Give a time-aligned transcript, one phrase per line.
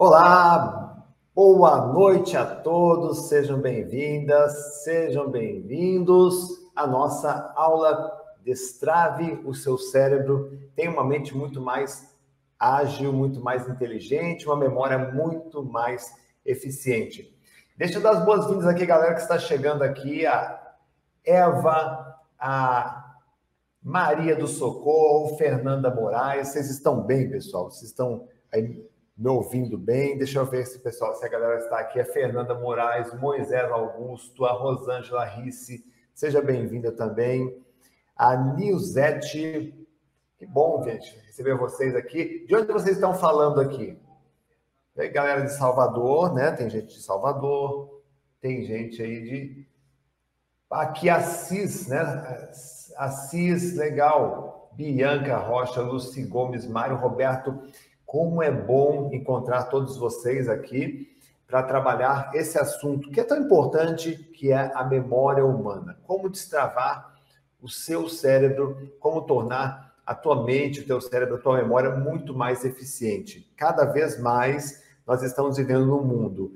[0.00, 9.76] Olá, boa noite a todos, sejam bem-vindas, sejam bem-vindos à nossa aula Destrave o seu
[9.76, 12.16] cérebro, tenha uma mente muito mais
[12.56, 16.14] ágil, muito mais inteligente, uma memória muito mais
[16.46, 17.36] eficiente.
[17.76, 20.74] Deixa eu dar as boas-vindas aqui, galera que está chegando aqui, a
[21.24, 23.16] Eva, a
[23.82, 27.68] Maria do Socorro, Fernanda Moraes, vocês estão bem, pessoal?
[27.68, 28.86] Vocês estão aí
[29.18, 30.16] me ouvindo bem.
[30.16, 31.98] Deixa eu ver se pessoal, se a galera está aqui.
[31.98, 37.60] A Fernanda Moraes, Moisés Augusto, a Rosângela Risse, seja bem-vinda também.
[38.16, 39.74] A Nilzete,
[40.36, 42.46] que bom, gente, receber vocês aqui.
[42.46, 44.00] De onde vocês estão falando aqui?
[44.94, 46.52] Tem galera de Salvador, né?
[46.52, 48.02] Tem gente de Salvador,
[48.40, 49.68] tem gente aí de.
[50.70, 51.96] Aqui Assis, né?
[52.96, 54.70] Assis, legal.
[54.74, 57.60] Bianca Rocha, Luci Gomes, Mário Roberto.
[58.08, 61.14] Como é bom encontrar todos vocês aqui
[61.46, 65.98] para trabalhar esse assunto que é tão importante, que é a memória humana.
[66.06, 67.12] Como destravar
[67.60, 72.32] o seu cérebro, como tornar a tua mente, o teu cérebro, a tua memória muito
[72.32, 73.52] mais eficiente.
[73.54, 76.54] Cada vez mais nós estamos vivendo num mundo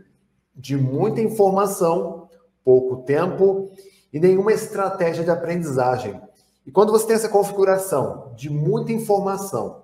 [0.57, 2.31] de muita informação,
[2.65, 3.71] pouco tempo
[4.11, 6.19] e nenhuma estratégia de aprendizagem.
[6.65, 9.82] E quando você tem essa configuração de muita informação,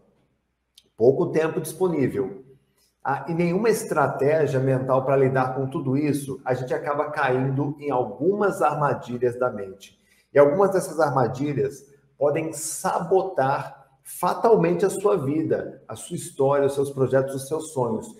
[0.98, 2.44] pouco tempo disponível
[3.04, 7.90] ah, e nenhuma estratégia mental para lidar com tudo isso, a gente acaba caindo em
[7.90, 9.98] algumas armadilhas da mente.
[10.34, 11.86] E algumas dessas armadilhas
[12.18, 18.14] podem sabotar fatalmente a sua vida, a sua história, os seus projetos, os seus sonhos.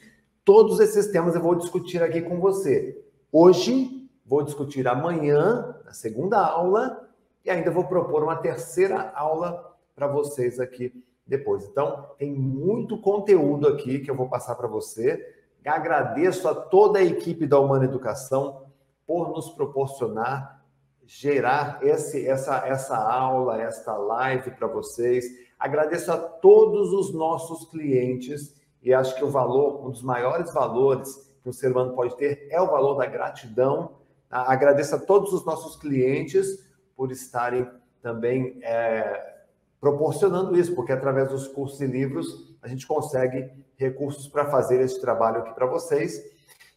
[0.44, 3.04] Todos esses temas eu vou discutir aqui com você.
[3.30, 7.08] Hoje, vou discutir amanhã, na segunda aula,
[7.44, 10.92] e ainda vou propor uma terceira aula para vocês aqui
[11.28, 11.64] depois.
[11.64, 15.36] Então, tem muito conteúdo aqui que eu vou passar para você.
[15.64, 18.64] Agradeço a toda a equipe da Humana Educação
[19.06, 20.64] por nos proporcionar,
[21.04, 25.26] gerar esse, essa, essa aula, esta live para vocês.
[25.58, 31.28] Agradeço a todos os nossos clientes e acho que o valor, um dos maiores valores
[31.42, 33.98] que o ser humano pode ter é o valor da gratidão.
[34.30, 36.66] Agradeço a todos os nossos clientes
[36.96, 37.68] por estarem
[38.00, 39.37] também é,
[39.80, 45.00] proporcionando isso, porque através dos cursos e livros a gente consegue recursos para fazer esse
[45.00, 46.20] trabalho aqui para vocês.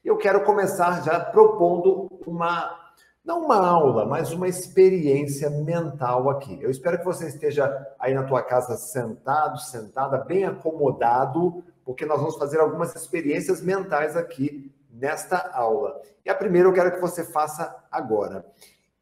[0.04, 2.76] Eu quero começar já propondo uma,
[3.24, 6.58] não uma aula, mas uma experiência mental aqui.
[6.62, 12.20] Eu espero que você esteja aí na tua casa sentado, sentada, bem acomodado, porque nós
[12.20, 16.00] vamos fazer algumas experiências mentais aqui nesta aula.
[16.26, 18.46] E a primeira eu quero que você faça agora.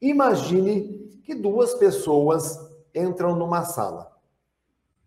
[0.01, 4.11] Imagine que duas pessoas entram numa sala.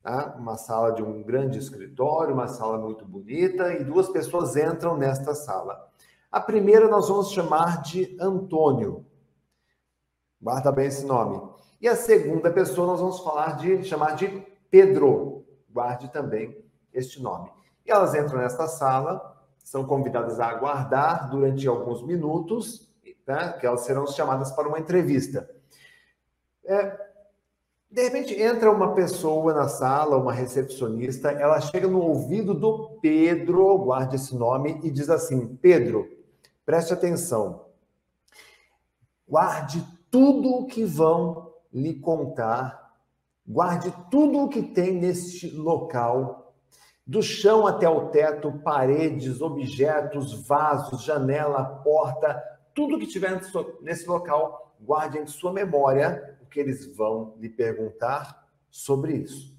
[0.02, 0.34] Tá?
[0.38, 5.34] Uma sala de um grande escritório, uma sala muito bonita, e duas pessoas entram nesta
[5.34, 5.88] sala.
[6.30, 9.06] A primeira nós vamos chamar de Antônio.
[10.40, 11.40] Guarda bem esse nome.
[11.80, 14.28] E a segunda pessoa nós vamos falar de chamar de
[14.70, 15.44] Pedro.
[15.70, 17.50] Guarde também este nome.
[17.84, 22.88] E elas entram nesta sala, são convidadas a aguardar durante alguns minutos,
[23.24, 23.52] tá?
[23.52, 25.48] que elas serão chamadas para uma entrevista.
[26.64, 27.01] É,
[27.92, 33.76] de repente entra uma pessoa na sala, uma recepcionista, ela chega no ouvido do Pedro,
[33.76, 36.08] guarde esse nome, e diz assim: Pedro,
[36.64, 37.66] preste atenção,
[39.28, 42.94] guarde tudo o que vão lhe contar,
[43.46, 46.54] guarde tudo o que tem neste local,
[47.06, 52.42] do chão até o teto, paredes, objetos, vasos, janela, porta,
[52.74, 53.38] tudo que tiver
[53.82, 59.52] nesse local, guarde em sua memória que eles vão lhe perguntar sobre isso.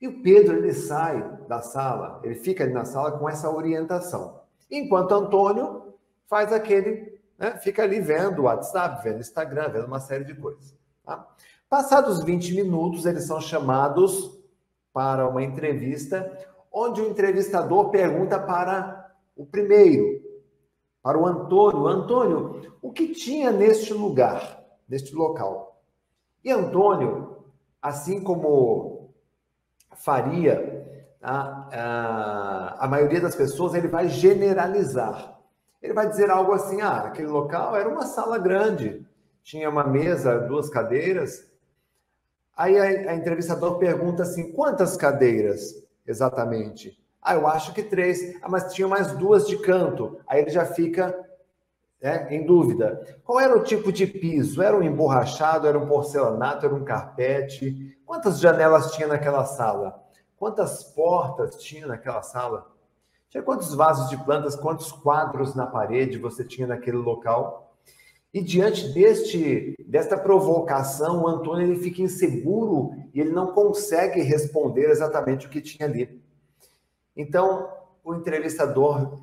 [0.00, 4.40] E o Pedro, ele sai da sala, ele fica ali na sala com essa orientação.
[4.70, 5.94] Enquanto Antônio
[6.26, 10.34] faz aquele, né, fica ali vendo o WhatsApp, vendo o Instagram, vendo uma série de
[10.34, 10.74] coisas.
[11.04, 11.28] Tá?
[11.68, 14.40] Passados 20 minutos, eles são chamados
[14.92, 16.30] para uma entrevista,
[16.72, 20.22] onde o entrevistador pergunta para o primeiro,
[21.02, 25.69] para o Antônio: Antônio, o que tinha neste lugar, neste local?
[26.42, 27.44] E Antônio,
[27.80, 29.10] assim como
[29.96, 30.86] faria
[31.22, 35.38] a, a, a maioria das pessoas, ele vai generalizar.
[35.82, 39.06] Ele vai dizer algo assim: ah, aquele local era uma sala grande,
[39.42, 41.46] tinha uma mesa, duas cadeiras.
[42.56, 45.74] Aí a, a entrevistador pergunta assim: quantas cadeiras
[46.06, 46.98] exatamente?
[47.22, 48.36] Ah, eu acho que três.
[48.42, 50.18] Ah, mas tinha mais duas de canto.
[50.26, 51.14] Aí ele já fica
[52.00, 53.18] né, em dúvida.
[53.24, 54.62] Qual era o tipo de piso?
[54.62, 57.98] Era um emborrachado, era um porcelanato, era um carpete?
[58.06, 60.02] Quantas janelas tinha naquela sala?
[60.36, 62.66] Quantas portas tinha naquela sala?
[63.28, 67.76] Tinha quantos vasos de plantas, quantos quadros na parede você tinha naquele local?
[68.32, 74.88] E diante deste desta provocação, o Antônio ele fica inseguro e ele não consegue responder
[74.88, 76.20] exatamente o que tinha ali.
[77.16, 77.68] Então,
[78.04, 79.20] o entrevistador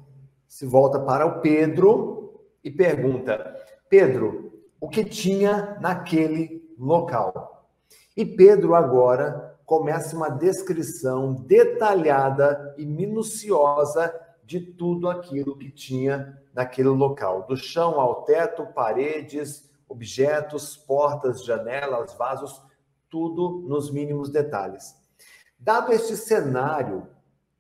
[0.48, 2.17] se volta para o Pedro
[2.64, 3.56] e pergunta:
[3.90, 7.70] Pedro, o que tinha naquele local?
[8.16, 14.14] E Pedro agora começa uma descrição detalhada e minuciosa
[14.44, 22.14] de tudo aquilo que tinha naquele local, do chão ao teto, paredes, objetos, portas, janelas,
[22.16, 22.62] vasos,
[23.10, 24.96] tudo nos mínimos detalhes.
[25.60, 27.08] Dado este cenário,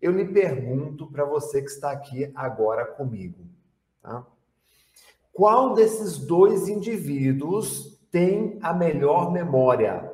[0.02, 3.46] eu lhe pergunto para você que está aqui agora comigo,
[4.02, 4.26] tá?
[5.38, 10.12] Qual desses dois indivíduos tem a melhor memória?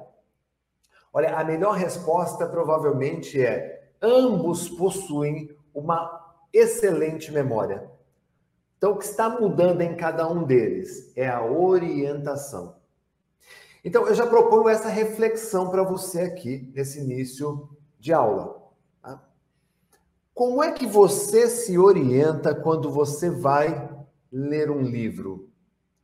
[1.14, 7.90] Olha, a melhor resposta provavelmente é: ambos possuem uma excelente memória.
[8.78, 12.76] Então, o que está mudando em cada um deles é a orientação.
[13.82, 18.62] Então, eu já proponho essa reflexão para você aqui, nesse início de aula.
[19.02, 19.24] Tá?
[20.34, 23.93] Como é que você se orienta quando você vai
[24.34, 25.50] ler um livro?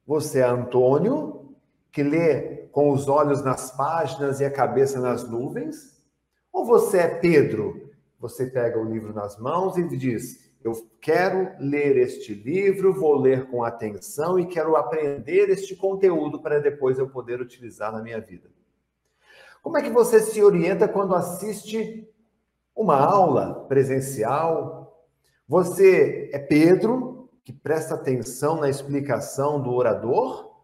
[0.06, 1.56] Você é Antônio,
[1.92, 6.00] que lê com os olhos nas páginas e a cabeça nas nuvens?
[6.54, 7.90] Ou você é Pedro?
[8.20, 13.48] Você pega o livro nas mãos e diz: eu quero ler este livro, vou ler
[13.50, 18.50] com atenção e quero aprender este conteúdo para depois eu poder utilizar na minha vida.
[19.62, 22.08] Como é que você se orienta quando assiste
[22.76, 25.08] uma aula presencial?
[25.48, 27.19] Você é Pedro,
[27.50, 30.56] que presta atenção na explicação do orador?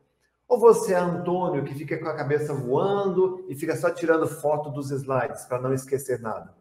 [0.48, 4.70] Ou você é Antônio, que fica com a cabeça voando e fica só tirando foto
[4.70, 6.54] dos slides para não esquecer nada?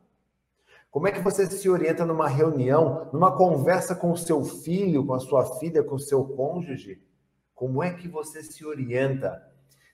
[0.91, 5.12] Como é que você se orienta numa reunião, numa conversa com o seu filho, com
[5.12, 7.06] a sua filha, com o seu cônjuge?
[7.55, 9.47] Como é que você se orienta?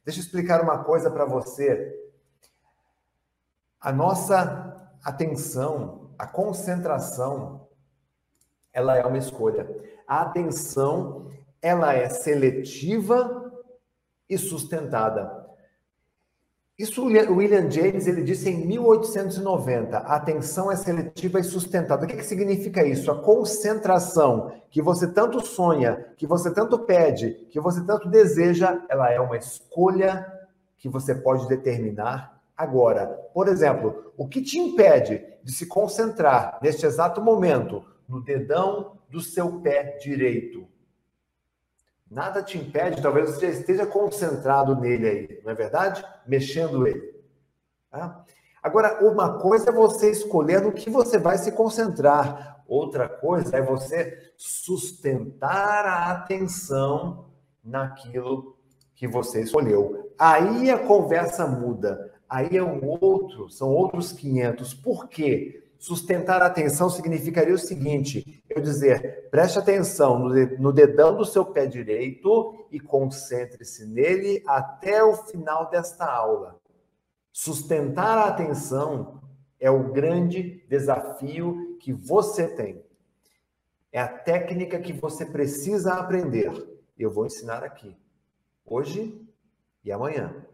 [0.04, 1.92] Deixa eu explicar uma coisa para você.
[3.80, 7.66] A nossa atenção, a concentração,
[8.72, 9.68] ela é uma escolha.
[10.10, 11.28] A atenção,
[11.62, 13.52] ela é seletiva
[14.28, 15.46] e sustentada.
[16.76, 19.98] Isso William James ele disse em 1890.
[19.98, 22.04] A atenção é seletiva e sustentada.
[22.04, 23.08] O que, que significa isso?
[23.08, 29.12] A concentração que você tanto sonha, que você tanto pede, que você tanto deseja, ela
[29.12, 30.26] é uma escolha
[30.76, 33.06] que você pode determinar agora.
[33.32, 39.20] Por exemplo, o que te impede de se concentrar neste exato momento no dedão do
[39.20, 40.66] seu pé direito?
[42.10, 46.04] Nada te impede, talvez você esteja concentrado nele aí, não é verdade?
[46.26, 47.14] Mexendo ele.
[47.90, 48.24] Tá?
[48.62, 53.62] Agora, uma coisa é você escolher no que você vai se concentrar, outra coisa é
[53.62, 57.26] você sustentar a atenção
[57.62, 58.56] naquilo
[58.94, 60.12] que você escolheu.
[60.18, 64.74] Aí a conversa muda, aí é um outro, são outros 500.
[64.74, 65.69] Por quê?
[65.80, 71.64] Sustentar a atenção significaria o seguinte: eu dizer, preste atenção no dedão do seu pé
[71.64, 76.60] direito e concentre-se nele até o final desta aula.
[77.32, 79.22] Sustentar a atenção
[79.58, 82.84] é o grande desafio que você tem.
[83.90, 86.52] É a técnica que você precisa aprender.
[86.98, 87.96] Eu vou ensinar aqui,
[88.66, 89.26] hoje
[89.82, 90.44] e amanhã.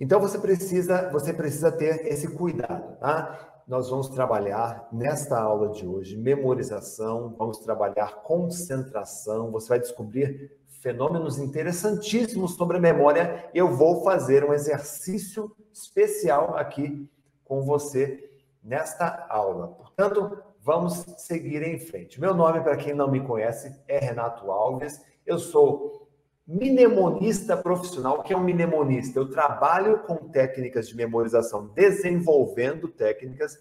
[0.00, 3.51] Então você precisa, você precisa ter esse cuidado, tá?
[3.72, 11.38] Nós vamos trabalhar nesta aula de hoje memorização, vamos trabalhar concentração, você vai descobrir fenômenos
[11.38, 17.10] interessantíssimos sobre a memória eu vou fazer um exercício especial aqui
[17.46, 18.30] com você
[18.62, 19.68] nesta aula.
[19.68, 22.20] Portanto, vamos seguir em frente.
[22.20, 25.00] Meu nome, para quem não me conhece, é Renato Alves.
[25.24, 26.01] Eu sou
[26.46, 28.18] mnemonista profissional.
[28.18, 29.18] O que é um mnemonista?
[29.18, 33.58] Eu trabalho com técnicas de memorização, desenvolvendo técnicas,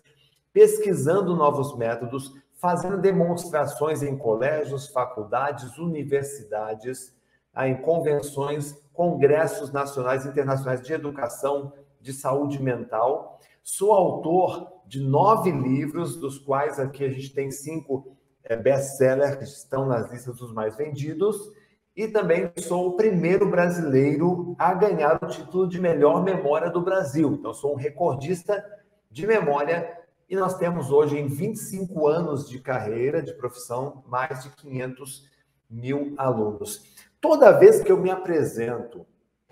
[0.52, 7.16] pesquisando novos métodos, fazendo demonstrações em colégios, faculdades, universidades,
[7.54, 13.40] ah, em convenções, congressos nacionais e internacionais de educação, de saúde mental.
[13.64, 19.44] Sou autor de nove livros, dos quais aqui a gente tem cinco eh, best-sellers que
[19.44, 21.52] estão nas listas dos mais vendidos
[21.96, 27.34] e também sou o primeiro brasileiro a ganhar o título de melhor memória do Brasil.
[27.34, 28.64] Então, sou um recordista
[29.10, 29.98] de memória
[30.30, 35.30] e nós temos hoje, em 25 anos de carreira, de profissão, mais de 500
[35.70, 36.86] mil alunos.
[37.20, 39.06] Toda vez que eu me apresento,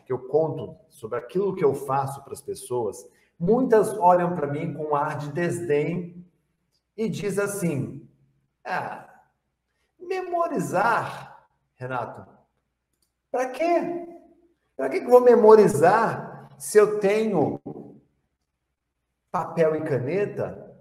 [0.05, 3.05] que eu conto sobre aquilo que eu faço para as pessoas,
[3.37, 6.25] muitas olham para mim com um ar de desdém
[6.95, 8.07] e diz assim:
[8.65, 9.07] Ah,
[9.99, 11.28] memorizar,
[11.79, 12.27] Renato.
[13.31, 14.05] Para quê?
[14.75, 17.59] Para que eu vou memorizar se eu tenho
[19.31, 20.75] papel e caneta?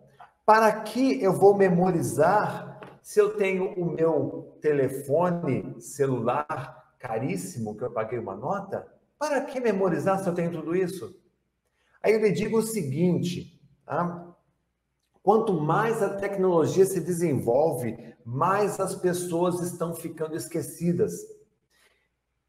[0.45, 7.93] Para que eu vou memorizar se eu tenho o meu telefone celular caríssimo que eu
[7.93, 8.93] paguei uma nota?
[9.17, 11.17] Para que memorizar se eu tenho tudo isso?
[12.03, 14.28] Aí eu lhe digo o seguinte, tá?
[15.29, 21.21] Quanto mais a tecnologia se desenvolve, mais as pessoas estão ficando esquecidas.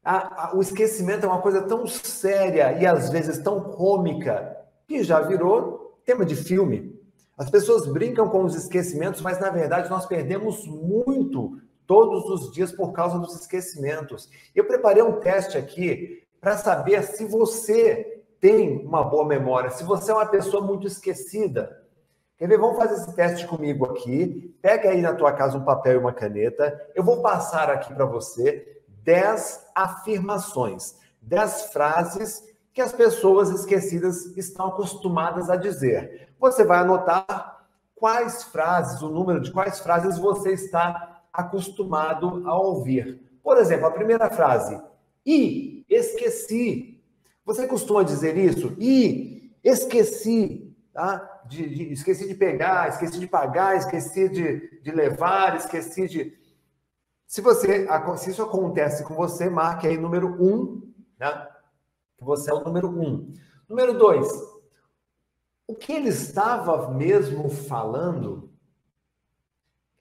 [0.02, 4.56] A, a, o esquecimento é uma coisa tão séria e às vezes tão cômica
[4.88, 6.98] que já virou tema de filme.
[7.36, 12.72] As pessoas brincam com os esquecimentos, mas na verdade nós perdemos muito todos os dias
[12.72, 14.30] por causa dos esquecimentos.
[14.54, 20.10] Eu preparei um teste aqui para saber se você tem uma boa memória, se você
[20.10, 21.79] é uma pessoa muito esquecida.
[22.40, 22.58] Quer ver?
[22.58, 24.56] Vamos fazer esse teste comigo aqui.
[24.62, 26.90] Pega aí na tua casa um papel e uma caneta.
[26.94, 32.42] Eu vou passar aqui para você 10 afirmações, 10 frases
[32.72, 36.30] que as pessoas esquecidas estão acostumadas a dizer.
[36.38, 43.20] Você vai anotar quais frases, o número de quais frases você está acostumado a ouvir.
[43.42, 44.80] Por exemplo, a primeira frase:
[45.26, 47.02] e esqueci.
[47.44, 48.74] Você costuma dizer isso?
[48.78, 51.29] E esqueci, tá?
[51.46, 56.38] De, de, esqueci de pegar, esqueci de pagar, esqueci de, de levar, esqueci de.
[57.26, 61.46] Se você se isso acontece com você, marque aí número um, né?
[62.16, 63.32] Que você é o número um.
[63.68, 64.28] Número dois,
[65.66, 68.50] o que ele estava mesmo falando?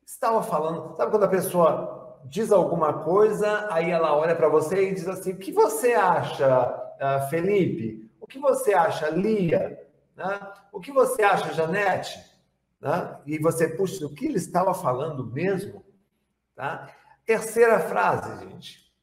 [0.04, 4.94] Estava falando, sabe quando a pessoa diz alguma coisa, aí ela olha para você e
[4.94, 6.48] diz assim: o que você acha,
[7.00, 8.10] ah, Felipe?
[8.20, 9.89] O que você acha, Lia?
[10.20, 10.38] Né?
[10.74, 12.20] O que você acha, Janete?
[12.82, 13.18] Né?
[13.26, 15.82] E você, puxa, o que ele estava falando mesmo?
[16.54, 16.90] Tá?
[17.26, 18.94] Terceira frase, gente.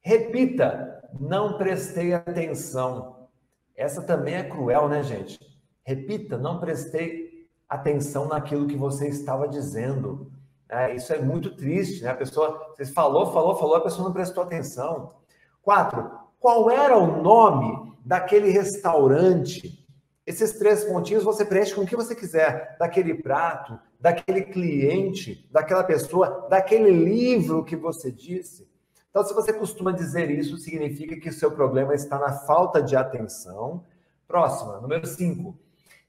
[0.00, 3.28] Repita, não prestei atenção.
[3.76, 5.38] Essa também é cruel, né, gente?
[5.82, 10.32] Repita, não prestei atenção naquilo que você estava dizendo.
[10.66, 12.10] É, isso é muito triste, né?
[12.10, 15.12] A pessoa, você falou, falou, falou, a pessoa não prestou atenção.
[15.60, 19.83] Quatro, qual era o nome daquele restaurante
[20.26, 25.84] esses três pontinhos você preenche com o que você quiser, daquele prato, daquele cliente, daquela
[25.84, 28.66] pessoa, daquele livro que você disse.
[29.10, 32.96] Então, se você costuma dizer isso, significa que o seu problema está na falta de
[32.96, 33.84] atenção.
[34.26, 35.56] Próxima, número 5.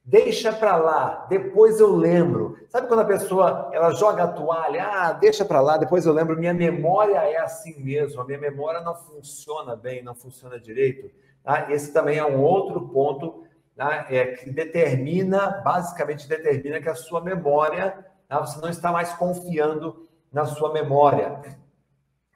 [0.03, 2.57] Deixa para lá, depois eu lembro.
[2.69, 4.85] Sabe quando a pessoa ela joga a toalha?
[4.85, 6.37] Ah, deixa para lá, depois eu lembro.
[6.37, 8.21] Minha memória é assim mesmo.
[8.21, 11.09] A minha memória não funciona bem, não funciona direito.
[11.43, 13.43] Ah, esse também é um outro ponto
[13.75, 19.13] né, é, que determina, basicamente determina que a sua memória, né, você não está mais
[19.13, 21.41] confiando na sua memória.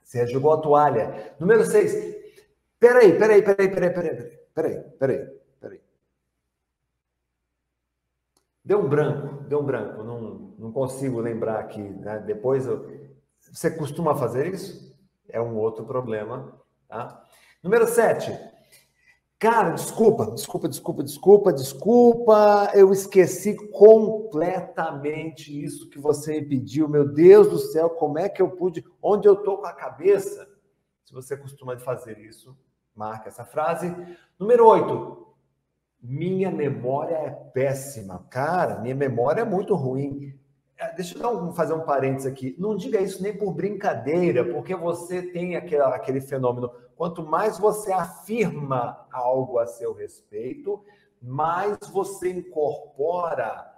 [0.04, 1.36] Você jogou a toalha.
[1.40, 2.18] Número 6.
[2.80, 4.16] Peraí, peraí, peraí, peraí, peraí,
[4.54, 5.82] peraí, peraí, peraí.
[8.64, 11.82] Deu um branco, deu um branco, não, não consigo lembrar aqui.
[11.82, 12.20] Né?
[12.20, 13.10] Depois eu...
[13.40, 14.96] Você costuma fazer isso?
[15.28, 16.60] É um outro problema.
[16.88, 17.24] Tá?
[17.62, 18.32] Número 7.
[19.40, 22.72] Cara, desculpa, desculpa, desculpa, desculpa, desculpa.
[22.74, 26.90] Eu esqueci completamente isso que você pediu.
[26.90, 28.84] Meu Deus do céu, como é que eu pude?
[29.02, 30.46] Onde eu tô com a cabeça?
[31.06, 32.54] Se você costuma fazer isso,
[32.94, 33.96] marca essa frase.
[34.38, 35.28] Número 8.
[36.02, 38.28] Minha memória é péssima.
[38.30, 40.38] Cara, minha memória é muito ruim.
[40.80, 42.56] É, deixa eu fazer um parênteses aqui.
[42.58, 46.72] Não diga isso nem por brincadeira, porque você tem aquele, aquele fenômeno.
[46.96, 50.82] Quanto mais você afirma algo a seu respeito,
[51.22, 53.70] mais você incorpora,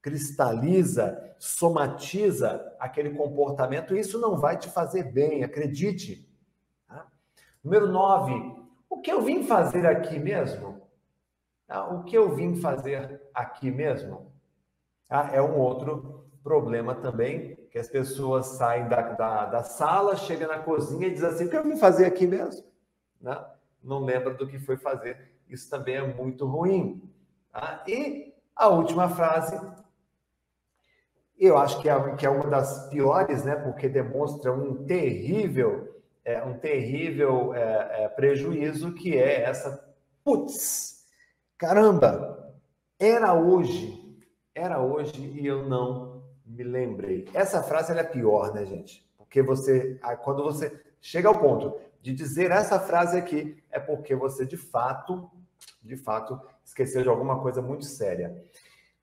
[0.00, 3.94] cristaliza, somatiza aquele comportamento.
[3.94, 6.26] Isso não vai te fazer bem, acredite.
[6.88, 7.06] Tá?
[7.62, 8.56] Número 9.
[8.88, 10.80] O que eu vim fazer aqui mesmo?
[11.66, 11.86] Tá?
[11.86, 14.32] O que eu vim fazer aqui mesmo?
[15.06, 15.28] Tá?
[15.34, 20.60] É um outro problema também, que as pessoas saem da, da, da sala, chegam na
[20.60, 22.64] cozinha e dizem assim, o que eu vim fazer aqui mesmo?
[23.20, 23.36] Né?
[23.82, 25.32] Não lembra do que foi fazer.
[25.48, 27.02] Isso também é muito ruim.
[27.52, 27.82] Tá?
[27.88, 29.60] E a última frase,
[31.36, 33.56] eu acho que é, que é uma das piores, né?
[33.56, 39.84] porque demonstra um terrível, é, um terrível é, é, prejuízo, que é essa,
[40.22, 41.04] putz,
[41.58, 42.54] caramba,
[43.00, 44.16] era hoje,
[44.54, 46.05] era hoje e eu não
[46.46, 47.26] me lembrei.
[47.34, 49.04] Essa frase é pior, né, gente?
[49.18, 54.46] Porque você, quando você chega ao ponto de dizer essa frase aqui, é porque você
[54.46, 55.28] de fato,
[55.82, 58.40] de fato, esqueceu de alguma coisa muito séria.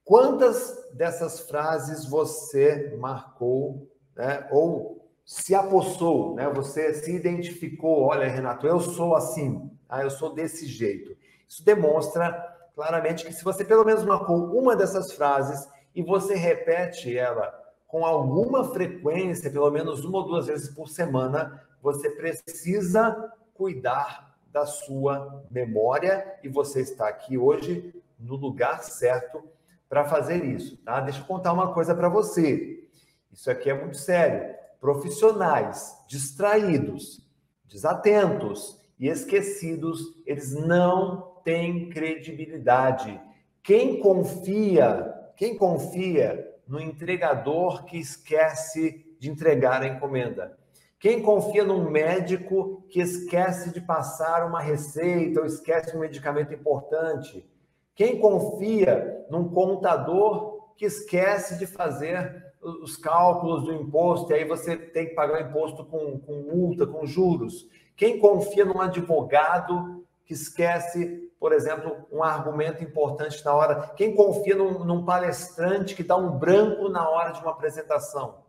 [0.05, 4.47] Quantas dessas frases você marcou né?
[4.51, 6.49] ou se apossou, né?
[6.49, 11.15] você se identificou, olha, Renato, eu sou assim, ah, eu sou desse jeito.
[11.47, 12.31] Isso demonstra
[12.75, 18.03] claramente que se você pelo menos marcou uma dessas frases e você repete ela com
[18.05, 25.45] alguma frequência, pelo menos uma ou duas vezes por semana, você precisa cuidar da sua
[25.51, 29.43] memória e você está aqui hoje no lugar certo
[29.87, 31.01] para fazer isso, tá?
[31.01, 32.87] Deixa eu contar uma coisa para você.
[33.31, 34.55] Isso aqui é muito sério.
[34.81, 37.21] Profissionais distraídos,
[37.65, 43.21] desatentos e esquecidos, eles não têm credibilidade.
[43.61, 50.57] Quem confia, quem confia no entregador que esquece de entregar a encomenda?
[50.99, 57.45] Quem confia num médico que esquece de passar uma receita ou esquece um medicamento importante?
[57.93, 64.77] Quem confia num contador que esquece de fazer os cálculos do imposto e aí você
[64.77, 67.67] tem que pagar o imposto com, com multa, com juros?
[67.97, 73.91] Quem confia num advogado que esquece, por exemplo, um argumento importante na hora?
[73.97, 78.45] Quem confia num, num palestrante que dá um branco na hora de uma apresentação?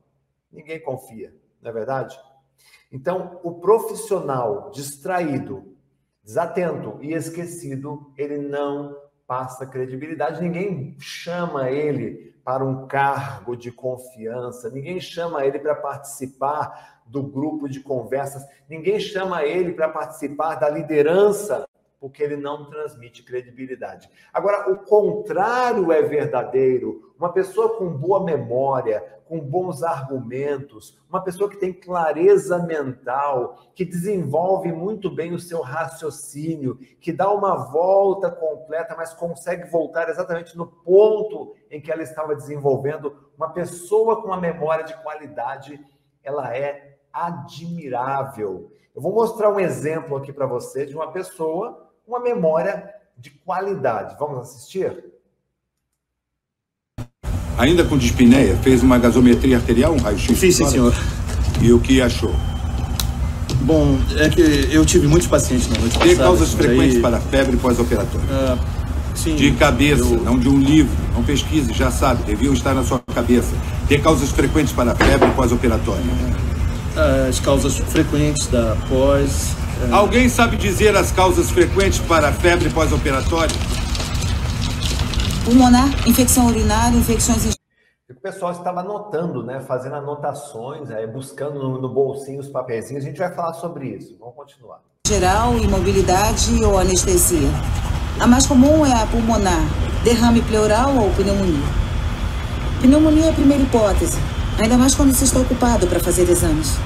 [0.49, 2.17] Ninguém confia, não é verdade?
[2.93, 5.77] Então, o profissional distraído,
[6.23, 8.97] desatento e esquecido, ele não
[9.27, 17.03] passa credibilidade, ninguém chama ele para um cargo de confiança, ninguém chama ele para participar
[17.05, 21.67] do grupo de conversas, ninguém chama ele para participar da liderança
[22.01, 24.11] porque ele não transmite credibilidade.
[24.33, 27.15] Agora, o contrário é verdadeiro.
[27.19, 33.85] Uma pessoa com boa memória, com bons argumentos, uma pessoa que tem clareza mental, que
[33.85, 40.57] desenvolve muito bem o seu raciocínio, que dá uma volta completa, mas consegue voltar exatamente
[40.57, 43.17] no ponto em que ela estava desenvolvendo.
[43.37, 45.81] Uma pessoa com uma memória de qualidade,
[46.23, 48.71] ela é admirável.
[48.95, 54.15] Eu vou mostrar um exemplo aqui para você de uma pessoa uma memória de qualidade.
[54.19, 55.05] Vamos assistir?
[57.57, 60.39] Ainda com dispneia, fez uma gasometria arterial, um raio-x?
[60.39, 60.93] Fiz, sim, senhor.
[61.61, 62.35] E o que achou?
[63.63, 67.03] Bom, é que eu tive muitos pacientes na noite Tem causas frequentes aí...
[67.03, 68.27] para febre pós-operatória?
[68.31, 68.59] Ah,
[69.15, 69.35] sim.
[69.37, 70.21] De cabeça, eu...
[70.21, 70.95] não de um livro.
[71.15, 73.55] Não pesquise, já sabe, deviam estar na sua cabeça.
[73.89, 76.03] Tem causas frequentes para febre pós-operatória?
[76.05, 76.44] Ah,
[77.29, 79.93] as causas frequentes da pós é.
[79.93, 83.55] Alguém sabe dizer as causas frequentes para a febre pós-operatória?
[85.45, 87.55] Pulmonar, infecção urinária, infecções.
[88.09, 89.61] O pessoal estava anotando, né?
[89.61, 93.05] Fazendo anotações, aí, buscando no, no bolsinho os papeizinhos.
[93.05, 94.17] A gente vai falar sobre isso.
[94.19, 94.81] Vamos continuar.
[95.07, 97.49] Geral, imobilidade ou anestesia.
[98.21, 99.61] A mais comum é a pulmonar,
[100.05, 101.67] derrame pleural ou pneumonia.
[102.81, 104.19] Pneumonia é a primeira hipótese,
[104.59, 106.77] ainda mais quando se está ocupado para fazer exames.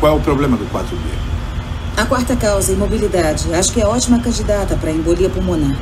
[0.00, 0.98] Qual é o problema do 4B?
[1.96, 3.54] A quarta causa, imobilidade.
[3.54, 5.76] Acho que é ótima candidata para embolia pulmonar.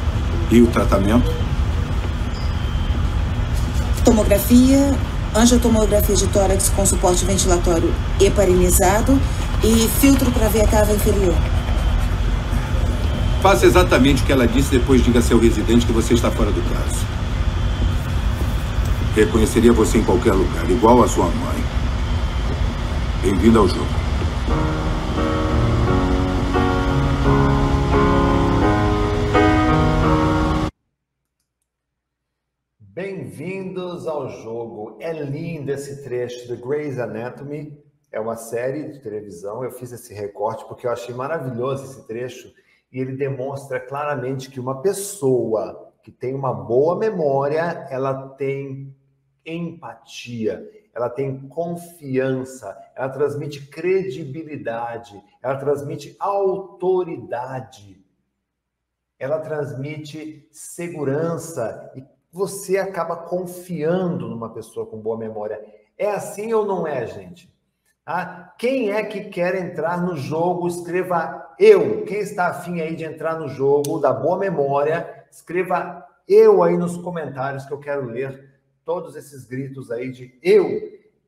[0.51, 1.29] E o tratamento?
[4.05, 4.95] Tomografia,
[5.35, 9.19] angiotomografia de tórax com suporte ventilatório heparinizado
[9.65, 11.35] e filtro para ver a cava inferior.
[13.43, 16.53] Faça exatamente o que ela disse, depois diga a seu residente que você está fora
[16.53, 17.05] do caso.
[19.17, 21.65] Reconheceria você em qualquer lugar, igual a sua mãe.
[23.21, 23.89] Bem-vindo ao jogo.
[32.79, 34.99] Bem-vindos ao jogo.
[35.01, 37.77] É lindo esse trecho do Grey's Anatomy.
[38.13, 39.65] É uma série de televisão.
[39.65, 44.61] Eu fiz esse recorte porque eu achei maravilhoso esse trecho e ele demonstra claramente que
[44.61, 48.95] uma pessoa que tem uma boa memória, ela tem
[49.47, 58.05] empatia, ela tem confiança, ela transmite credibilidade, ela transmite autoridade,
[59.19, 65.65] ela transmite segurança e você acaba confiando numa pessoa com boa memória.
[65.97, 67.53] É assim ou não é, gente?
[68.05, 70.67] Ah, quem é que quer entrar no jogo?
[70.67, 72.05] Escreva eu.
[72.05, 76.97] Quem está afim aí de entrar no jogo da boa memória, escreva eu aí nos
[76.97, 78.51] comentários que eu quero ler
[78.85, 80.67] todos esses gritos aí de eu,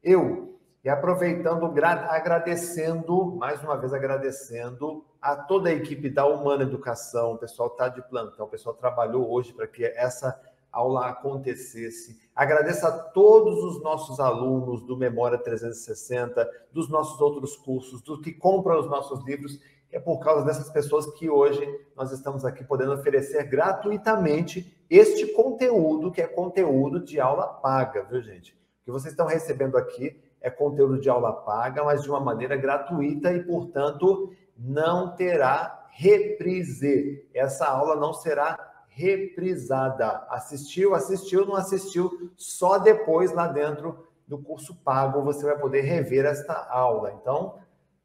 [0.02, 0.58] eu.
[0.82, 1.72] E aproveitando,
[2.08, 7.88] agradecendo, mais uma vez agradecendo a toda a equipe da Humana Educação, o pessoal está
[7.88, 10.38] de plantão, o pessoal trabalhou hoje para que essa
[10.70, 12.18] aula acontecesse.
[12.34, 18.32] Agradeço a todos os nossos alunos do Memória 360, dos nossos outros cursos, dos que
[18.32, 19.60] compram os nossos livros.
[19.94, 21.64] É por causa dessas pessoas que hoje
[21.96, 28.20] nós estamos aqui podendo oferecer gratuitamente este conteúdo, que é conteúdo de aula paga, viu,
[28.20, 28.54] gente?
[28.83, 32.57] O que vocês estão recebendo aqui é conteúdo de aula paga, mas de uma maneira
[32.57, 37.24] gratuita e, portanto, não terá reprise.
[37.33, 40.26] Essa aula não será reprisada.
[40.28, 46.24] Assistiu, assistiu, não assistiu, só depois lá dentro do curso pago você vai poder rever
[46.24, 47.12] esta aula.
[47.12, 47.62] Então,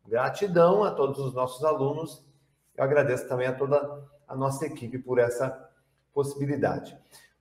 [0.10, 2.26] gratidão a todos os nossos alunos.
[2.76, 5.70] Eu agradeço também a toda a nossa equipe por essa
[6.14, 6.98] possibilidade.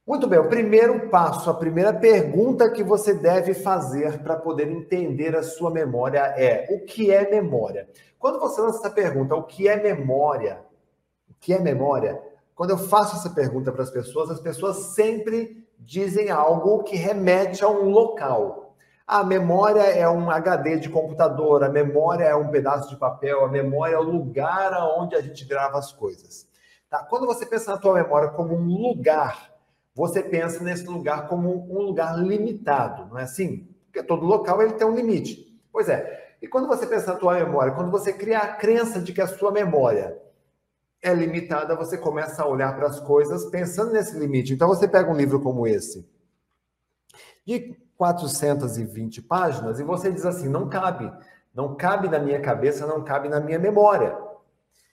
[0.06, 5.36] Muito bem, o primeiro passo, a primeira pergunta que você deve fazer para poder entender
[5.36, 7.88] a sua memória é: o que é memória?
[8.18, 10.60] Quando você lança essa pergunta, o que é memória?
[11.28, 12.20] O que é memória?
[12.54, 17.62] Quando eu faço essa pergunta para as pessoas, as pessoas sempre dizem algo que remete
[17.64, 18.67] a um local.
[19.08, 23.48] A memória é um HD de computador, a memória é um pedaço de papel, a
[23.48, 26.46] memória é o lugar onde a gente grava as coisas.
[26.90, 27.02] Tá?
[27.04, 29.50] Quando você pensa na tua memória como um lugar,
[29.94, 33.74] você pensa nesse lugar como um lugar limitado, não é assim?
[33.86, 35.58] Porque todo local ele tem um limite.
[35.72, 36.36] Pois é.
[36.42, 39.26] E quando você pensa na tua memória, quando você cria a crença de que a
[39.26, 40.20] sua memória
[41.02, 44.52] é limitada, você começa a olhar para as coisas pensando nesse limite.
[44.52, 46.06] Então, você pega um livro como esse,
[47.46, 51.12] de 420 páginas, e você diz assim: não cabe,
[51.52, 54.16] não cabe na minha cabeça, não cabe na minha memória.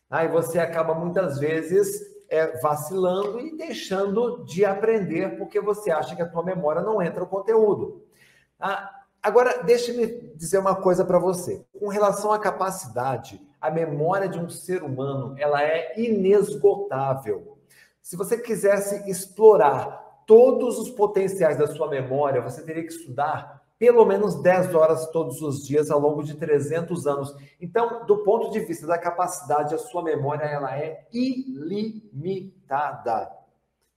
[0.09, 6.21] Aí você acaba muitas vezes é, vacilando e deixando de aprender porque você acha que
[6.21, 8.03] a tua memória não entra o conteúdo.
[8.59, 8.89] Ah,
[9.21, 11.63] agora, deixe-me dizer uma coisa para você.
[11.79, 17.57] Com relação à capacidade a memória de um ser humano ela é inesgotável.
[17.99, 24.05] Se você quisesse explorar todos os potenciais da sua memória, você teria que estudar pelo
[24.05, 27.35] menos 10 horas todos os dias ao longo de 300 anos.
[27.59, 32.49] Então, do ponto de vista da capacidade, a sua memória ela é ilimitada.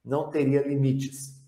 [0.04, 1.38] Não teria limites.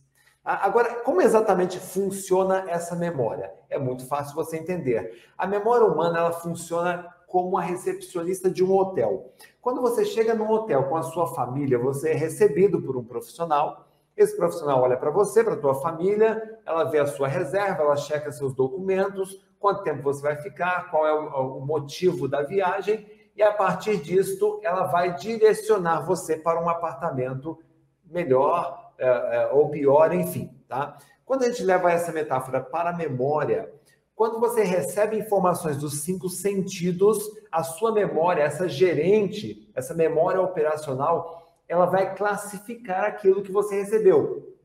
[0.45, 3.53] Agora, como exatamente funciona essa memória?
[3.69, 5.23] É muito fácil você entender.
[5.37, 9.33] A memória humana ela funciona como a recepcionista de um hotel.
[9.61, 13.90] Quando você chega num hotel com a sua família, você é recebido por um profissional.
[14.21, 17.97] Esse profissional olha para você, para a tua família, ela vê a sua reserva, ela
[17.97, 23.43] checa seus documentos, quanto tempo você vai ficar, qual é o, motivo da viagem, e
[23.43, 27.59] a partir disto ela vai direcionar você para um apartamento
[28.05, 30.99] melhor é, é, ou pior, enfim, tá?
[31.25, 33.73] Quando a gente leva essa metáfora para a memória,
[34.15, 41.50] quando você recebe informações dos cinco sentidos, a sua memória, essa gerente, essa memória operacional,
[41.71, 44.57] ela vai classificar aquilo que você recebeu.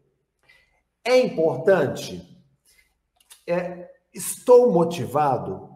[1.04, 2.36] É importante?
[3.46, 5.70] É, estou motivado?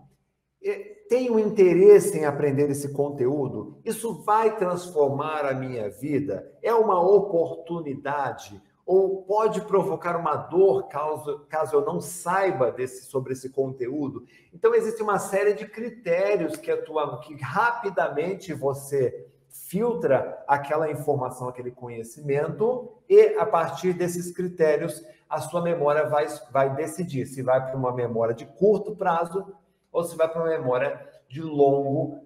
[0.63, 3.79] É, tenho interesse em aprender esse conteúdo?
[3.85, 6.51] Isso vai transformar a minha vida?
[6.63, 8.59] É uma oportunidade?
[8.89, 14.25] ou pode provocar uma dor caso, caso eu não saiba desse, sobre esse conteúdo.
[14.51, 21.71] Então, existe uma série de critérios que atuam, que rapidamente você filtra aquela informação, aquele
[21.71, 27.77] conhecimento, e a partir desses critérios, a sua memória vai, vai decidir se vai para
[27.77, 29.53] uma memória de curto prazo
[29.91, 32.23] ou se vai para uma memória de longo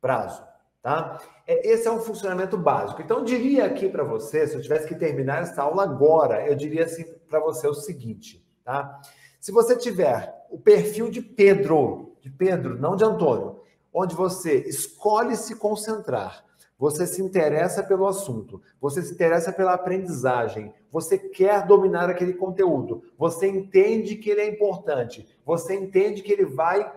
[0.00, 0.42] prazo.
[0.82, 1.18] Tá?
[1.46, 3.00] É, esse é um funcionamento básico.
[3.00, 6.56] Então, eu diria aqui para você, se eu tivesse que terminar essa aula agora, eu
[6.56, 9.00] diria assim para você o seguinte, tá?
[9.40, 13.60] Se você tiver o perfil de Pedro, de Pedro, não de Antônio,
[13.92, 16.44] onde você escolhe se concentrar,
[16.82, 23.04] você se interessa pelo assunto, você se interessa pela aprendizagem, você quer dominar aquele conteúdo,
[23.16, 26.92] você entende que ele é importante, você entende que ele vai,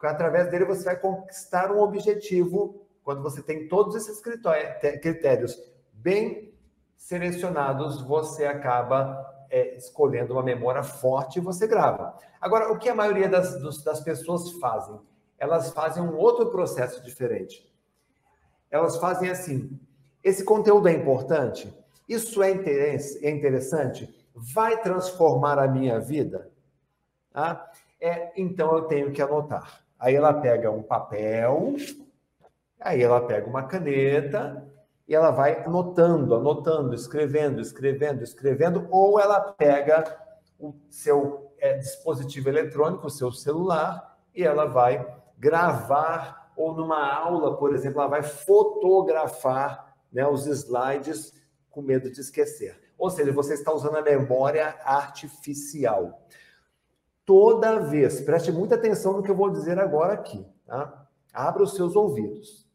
[0.00, 4.22] através dele, você vai conquistar um objetivo quando você tem todos esses
[5.02, 5.60] critérios
[5.92, 6.54] bem
[6.96, 9.20] selecionados, você acaba
[9.50, 12.16] é, escolhendo uma memória forte e você grava.
[12.40, 14.96] Agora, o que a maioria das, das pessoas fazem?
[15.36, 17.73] Elas fazem um outro processo diferente.
[18.74, 19.78] Elas fazem assim:
[20.22, 21.72] esse conteúdo é importante?
[22.08, 24.12] Isso é, é interessante?
[24.34, 26.50] Vai transformar a minha vida?
[27.32, 29.84] Ah, é, então eu tenho que anotar.
[29.98, 31.76] Aí ela pega um papel,
[32.84, 34.62] Aí ela pega uma caneta
[35.08, 40.04] e ela vai anotando, anotando, escrevendo, escrevendo, escrevendo, ou ela pega
[40.58, 45.06] o seu é, dispositivo eletrônico, o seu celular, e ela vai
[45.38, 51.32] gravar, ou numa aula, por exemplo, ela vai fotografar né, os slides
[51.70, 52.80] com medo de esquecer.
[52.96, 56.22] Ou seja, você está usando a memória artificial.
[57.26, 61.08] Toda vez, preste muita atenção no que eu vou dizer agora aqui, tá?
[61.32, 62.68] Abra os seus ouvidos.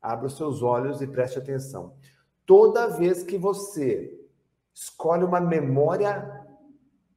[0.00, 1.94] Abra os seus olhos e preste atenção.
[2.46, 4.18] Toda vez que você
[4.72, 6.46] escolhe uma memória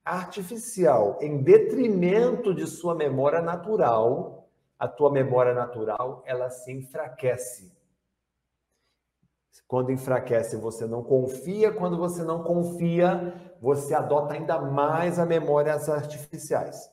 [0.03, 4.38] artificial em detrimento de sua memória natural,
[4.79, 7.77] a tua memória natural, ela se enfraquece.
[9.67, 11.71] Quando enfraquece, você não confia.
[11.71, 16.89] Quando você não confia, você adota ainda mais a memórias artificiais.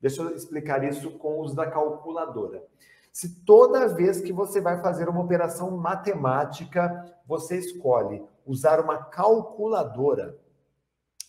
[0.00, 2.64] Deixa eu explicar isso com os da calculadora.
[3.12, 10.38] Se toda vez que você vai fazer uma operação matemática, você escolhe usar uma calculadora,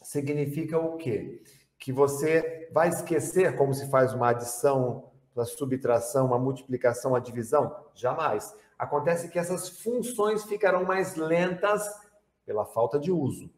[0.01, 1.41] significa o quê?
[1.77, 7.75] Que você vai esquecer como se faz uma adição, uma subtração, uma multiplicação, uma divisão?
[7.93, 8.55] Jamais.
[8.77, 11.87] Acontece que essas funções ficarão mais lentas
[12.45, 13.49] pela falta de uso.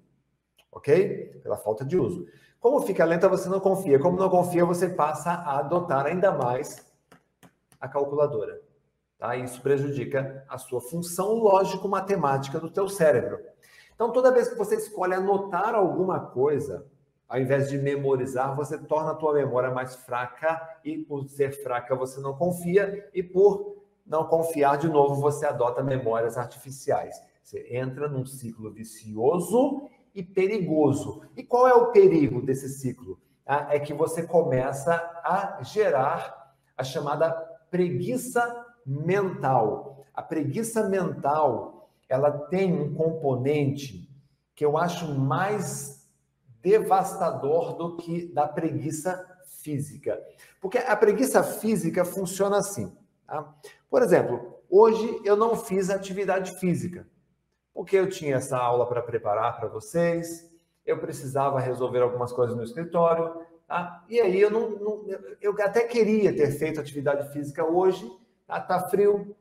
[0.72, 1.40] Ok?
[1.42, 2.28] Pela falta de uso.
[2.60, 4.00] Como fica lenta, você não confia.
[4.00, 6.86] Como não confia, você passa a adotar ainda mais
[7.80, 8.62] a calculadora.
[9.18, 9.36] Tá?
[9.36, 13.40] Isso prejudica a sua função lógico-matemática do teu cérebro.
[13.94, 16.86] Então, toda vez que você escolhe anotar alguma coisa,
[17.28, 21.96] ao invés de memorizar, você torna a tua memória mais fraca e por ser fraca
[21.96, 27.20] você não confia e por não confiar de novo você adota memórias artificiais.
[27.44, 31.22] Você entra num ciclo vicioso e perigoso.
[31.36, 33.20] E qual é o perigo desse ciclo?
[33.46, 37.32] Ah, é que você começa a gerar a chamada
[37.70, 40.06] preguiça mental.
[40.14, 44.10] A preguiça mental, ela tem um componente
[44.56, 46.05] que eu acho mais
[46.66, 49.24] devastador do que da preguiça
[49.62, 50.20] física.
[50.60, 52.92] Porque a preguiça física funciona assim.
[53.28, 53.54] Tá?
[53.88, 57.08] Por exemplo, hoje eu não fiz atividade física,
[57.72, 60.52] porque eu tinha essa aula para preparar para vocês,
[60.84, 64.04] eu precisava resolver algumas coisas no escritório, tá?
[64.10, 65.06] E aí eu não, não,
[65.40, 68.12] eu até queria ter feito atividade física hoje,
[68.48, 69.36] tá, tá frio,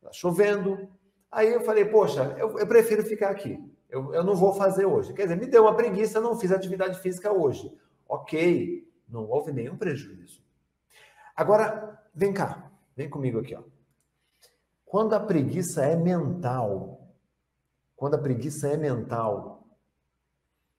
[0.00, 0.88] tá chovendo.
[1.30, 3.58] Aí eu falei, poxa, eu, eu prefiro ficar aqui.
[3.92, 5.12] Eu, eu não vou fazer hoje.
[5.12, 7.70] Quer dizer, me deu uma preguiça, não fiz atividade física hoje.
[8.08, 10.42] Ok, não houve nenhum prejuízo.
[11.36, 13.62] Agora, vem cá, vem comigo aqui, ó.
[14.86, 17.06] Quando a preguiça é mental,
[17.94, 19.68] quando a preguiça é mental,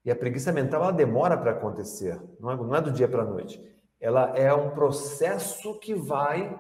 [0.04, 3.22] e a preguiça mental ela demora para acontecer, não é, não é do dia para
[3.22, 3.64] a noite.
[4.00, 6.60] Ela é um processo que vai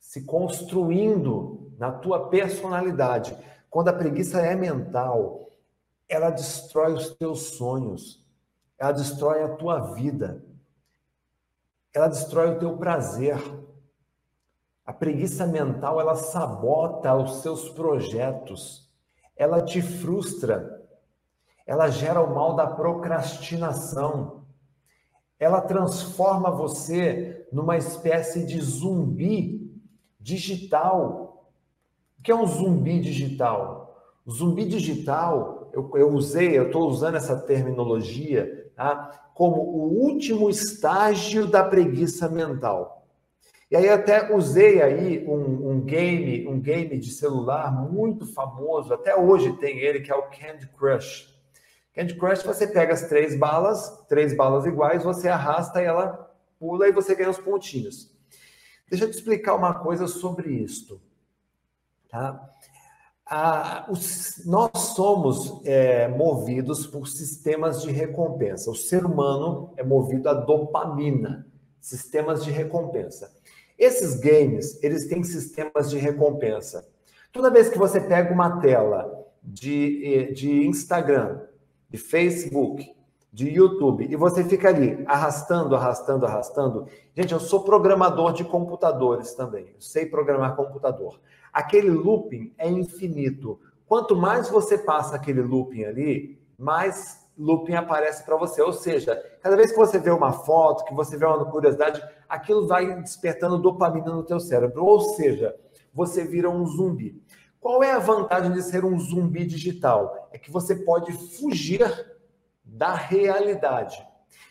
[0.00, 3.36] se construindo na tua personalidade.
[3.68, 5.44] Quando a preguiça é mental,
[6.08, 8.24] ela destrói os teus sonhos,
[8.78, 10.44] ela destrói a tua vida,
[11.92, 13.36] ela destrói o teu prazer.
[14.84, 18.90] A preguiça mental, ela sabota os seus projetos,
[19.36, 20.82] ela te frustra,
[21.66, 24.44] ela gera o mal da procrastinação.
[25.38, 29.82] Ela transforma você numa espécie de zumbi
[30.20, 31.50] digital.
[32.18, 33.84] O que é um zumbi digital?
[34.24, 39.30] O zumbi digital, eu, eu usei, eu estou usando essa terminologia, tá?
[39.34, 43.06] como o último estágio da preguiça mental.
[43.70, 49.16] E aí até usei aí um, um, game, um game de celular muito famoso, até
[49.16, 51.34] hoje tem ele, que é o Candy Crush.
[51.92, 56.88] Candy Crush, você pega as três balas, três balas iguais, você arrasta e ela pula
[56.88, 58.12] e você ganha os pontinhos.
[58.88, 61.00] Deixa eu te explicar uma coisa sobre isto.
[62.08, 62.48] Tá?
[63.88, 68.70] Os, nós somos é, movidos por sistemas de recompensa.
[68.70, 71.46] O ser humano é movido a dopamina,
[71.80, 73.32] sistemas de recompensa.
[73.78, 76.86] Esses games, eles têm sistemas de recompensa.
[77.32, 81.40] Toda vez que você pega uma tela de, de Instagram
[81.90, 82.92] de Facebook,
[83.34, 86.86] de YouTube, e você fica ali arrastando, arrastando, arrastando.
[87.16, 89.70] Gente, eu sou programador de computadores também.
[89.74, 91.18] Eu sei programar computador.
[91.52, 93.58] Aquele looping é infinito.
[93.88, 98.62] Quanto mais você passa aquele looping ali, mais looping aparece para você.
[98.62, 102.68] Ou seja, cada vez que você vê uma foto, que você vê uma curiosidade, aquilo
[102.68, 104.84] vai despertando dopamina no teu cérebro.
[104.84, 105.56] Ou seja,
[105.92, 107.20] você vira um zumbi.
[107.60, 110.28] Qual é a vantagem de ser um zumbi digital?
[110.30, 112.13] É que você pode fugir
[112.74, 114.04] da realidade.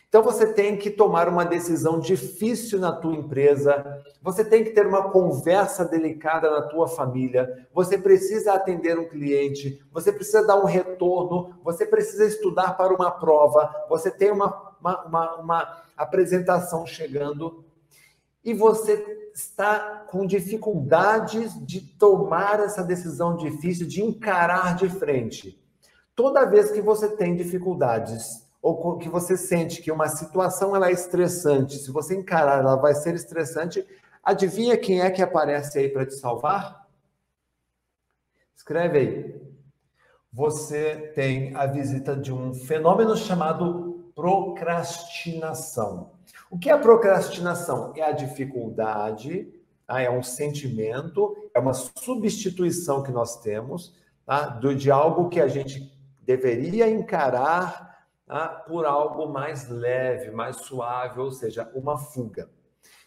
[0.08, 4.86] Então você tem que tomar uma decisão difícil na tua empresa, você tem que ter
[4.86, 10.66] uma conversa delicada na tua família, você precisa atender um cliente, você precisa dar um
[10.66, 17.64] retorno, você precisa estudar para uma prova, você tem uma, uma, uma, uma apresentação chegando
[18.44, 25.63] e você está com dificuldades de tomar essa decisão difícil, de encarar de frente.
[26.14, 30.92] Toda vez que você tem dificuldades ou que você sente que uma situação ela é
[30.92, 33.84] estressante, se você encarar ela vai ser estressante,
[34.22, 36.86] adivinha quem é que aparece aí para te salvar?
[38.56, 39.54] Escreve aí.
[40.32, 46.12] você tem a visita de um fenômeno chamado procrastinação.
[46.50, 47.92] O que é procrastinação?
[47.96, 49.52] É a dificuldade,
[49.86, 50.00] tá?
[50.00, 54.46] é um sentimento, é uma substituição que nós temos tá?
[54.48, 55.93] de algo que a gente
[56.24, 58.48] deveria encarar tá?
[58.48, 62.48] por algo mais leve, mais suave, ou seja, uma fuga.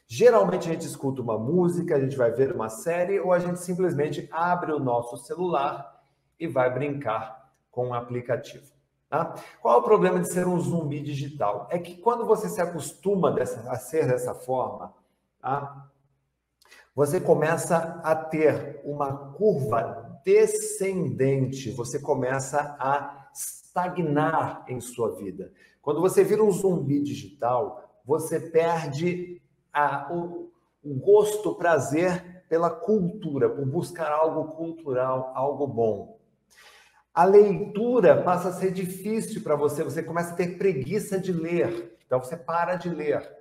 [0.06, 3.60] Geralmente a gente escuta uma música, a gente vai ver uma série ou a gente
[3.60, 6.02] simplesmente abre o nosso celular
[6.40, 8.72] e vai brincar com o aplicativo.
[9.10, 9.36] Tá?
[9.62, 11.68] Qual é o problema de ser um zumbi digital?
[11.70, 14.94] É que quando você se acostuma dessa, a ser dessa forma,
[15.42, 15.90] tá?
[16.96, 25.52] você começa a ter uma curva descendente, você começa a estagnar em sua vida.
[25.82, 30.52] Quando você vira um zumbi digital, você perde a, o,
[30.84, 36.18] o gosto, o prazer pela cultura, por buscar algo cultural, algo bom.
[37.14, 41.98] A leitura passa a ser difícil para você, você começa a ter preguiça de ler,
[42.06, 43.37] então você para de ler.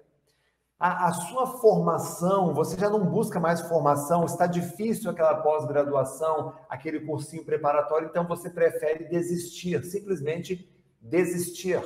[0.78, 7.00] A, a, sua formação, você já não busca mais formação, está difícil aquela pós-graduação, aquele
[7.00, 11.80] cursinho preparatório, então você prefere desistir, simplesmente desistir.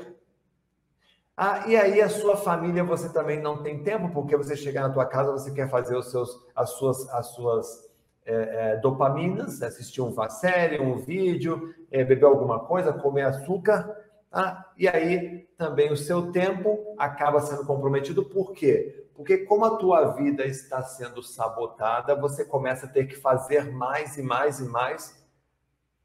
[1.36, 4.92] Ah, e aí a sua família você também não tem tempo, porque você chegar na
[4.92, 7.88] tua casa, você quer fazer os seus, as suas, as suas
[8.26, 13.96] é, é, dopaminas, assistir uma série, um vídeo, é, beber alguma coisa, comer açúcar,
[14.32, 19.08] ah, e aí também o seu tempo acaba sendo comprometido, por quê?
[19.14, 24.16] Porque como a tua vida está sendo sabotada, você começa a ter que fazer mais
[24.16, 25.20] e mais e mais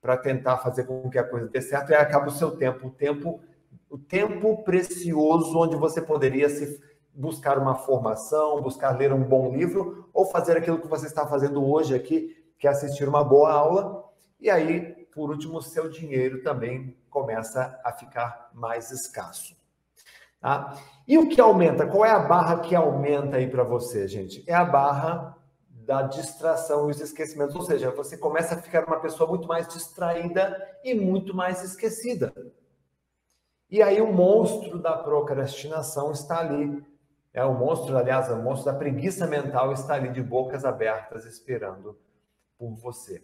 [0.02, 2.92] para tentar fazer com que a coisa dê certo, e acaba o seu tempo, o
[2.92, 3.42] tempo
[3.90, 6.82] o tempo precioso onde você poderia se
[7.14, 11.66] buscar uma formação, buscar ler um bom livro ou fazer aquilo que você está fazendo
[11.66, 14.04] hoje aqui, que é assistir uma boa aula.
[14.40, 19.56] E aí, por último, seu dinheiro também começa a ficar mais escasso.
[20.42, 20.78] Tá?
[21.08, 21.88] E o que aumenta?
[21.88, 24.44] Qual é a barra que aumenta aí para você, gente?
[24.46, 25.38] É a barra
[25.70, 27.56] da distração e os esquecimentos.
[27.56, 32.34] Ou seja, você começa a ficar uma pessoa muito mais distraída e muito mais esquecida.
[33.72, 36.86] E aí o monstro da procrastinação está ali.
[37.34, 41.98] É o monstro, aliás, o monstro da preguiça mental está ali de bocas abertas esperando
[42.58, 43.24] por você.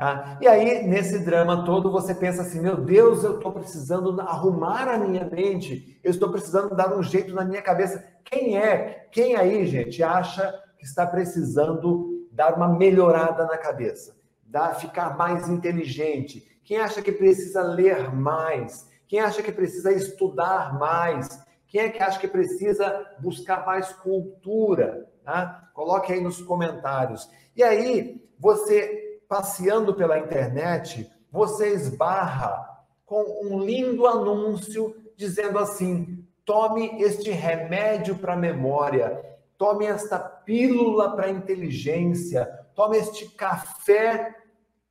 [0.00, 0.38] Tá?
[0.40, 4.96] E aí, nesse drama todo, você pensa assim: meu Deus, eu estou precisando arrumar a
[4.96, 8.02] minha mente, eu estou precisando dar um jeito na minha cabeça.
[8.24, 9.08] Quem é?
[9.12, 15.50] Quem aí, gente, acha que está precisando dar uma melhorada na cabeça, dar, ficar mais
[15.50, 16.48] inteligente?
[16.64, 18.88] Quem acha que precisa ler mais?
[19.06, 21.44] Quem acha que precisa estudar mais?
[21.66, 25.06] Quem é que acha que precisa buscar mais cultura?
[25.22, 25.68] Tá?
[25.74, 27.30] Coloque aí nos comentários.
[27.54, 32.68] E aí, você passeando pela internet, você esbarra
[33.06, 39.24] com um lindo anúncio dizendo assim: tome este remédio para memória,
[39.56, 44.36] tome esta pílula para inteligência, tome este café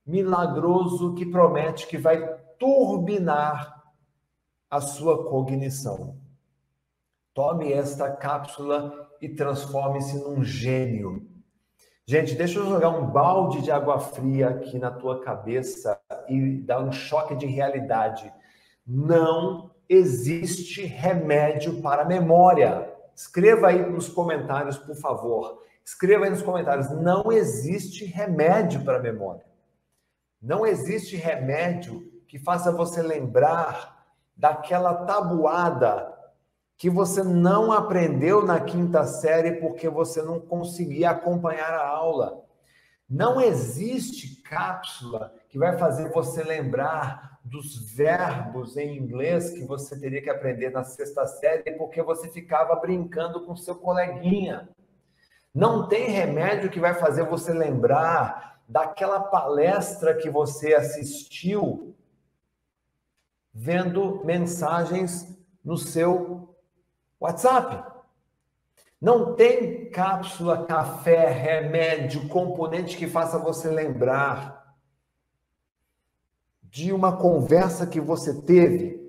[0.06, 2.26] milagroso que promete que vai
[2.58, 3.84] turbinar
[4.70, 6.16] a sua cognição.
[7.34, 11.28] Tome esta cápsula e transforme-se num gênio.
[12.10, 15.96] Gente, deixa eu jogar um balde de água fria aqui na tua cabeça
[16.28, 18.34] e dar um choque de realidade.
[18.84, 22.92] Não existe remédio para memória.
[23.14, 25.62] Escreva aí nos comentários, por favor.
[25.84, 26.90] Escreva aí nos comentários.
[26.90, 29.44] Não existe remédio para memória.
[30.42, 34.04] Não existe remédio que faça você lembrar
[34.36, 36.12] daquela tabuada
[36.80, 42.42] que você não aprendeu na quinta série porque você não conseguia acompanhar a aula.
[43.06, 50.22] Não existe cápsula que vai fazer você lembrar dos verbos em inglês que você teria
[50.22, 54.66] que aprender na sexta série porque você ficava brincando com seu coleguinha.
[55.54, 61.94] Não tem remédio que vai fazer você lembrar daquela palestra que você assistiu
[63.52, 66.49] vendo mensagens no seu
[67.20, 67.84] WhatsApp.
[69.00, 74.76] Não tem cápsula, café, remédio, componente que faça você lembrar
[76.62, 79.00] de uma conversa que você teve,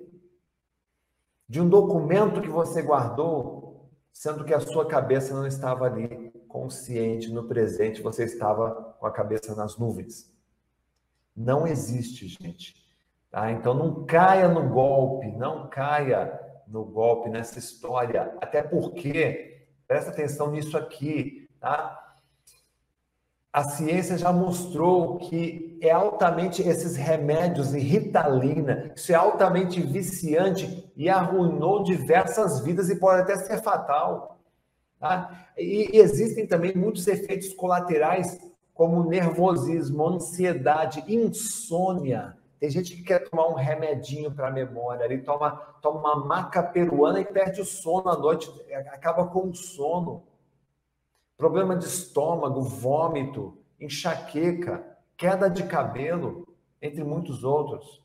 [1.48, 7.32] de um documento que você guardou, sendo que a sua cabeça não estava ali consciente
[7.32, 10.30] no presente, você estava com a cabeça nas nuvens.
[11.36, 12.82] Não existe, gente.
[13.30, 13.50] Tá?
[13.50, 20.50] Então não caia no golpe, não caia no golpe nessa história, até porque, presta atenção
[20.50, 22.02] nisso aqui, tá?
[23.52, 30.90] a ciência já mostrou que é altamente esses remédios e ritalina, isso é altamente viciante
[30.96, 34.40] e arruinou diversas vidas e pode até ser fatal.
[34.98, 35.48] Tá?
[35.58, 38.38] E, existem também muitos efeitos colaterais,
[38.72, 42.34] como nervosismo, ansiedade, insônia.
[42.62, 45.50] Tem gente que quer tomar um remedinho para a memória, ele toma,
[45.82, 48.48] toma uma maca peruana e perde o sono à noite,
[48.92, 50.22] acaba com o sono
[51.36, 56.46] problema de estômago, vômito, enxaqueca, queda de cabelo,
[56.80, 58.00] entre muitos outros.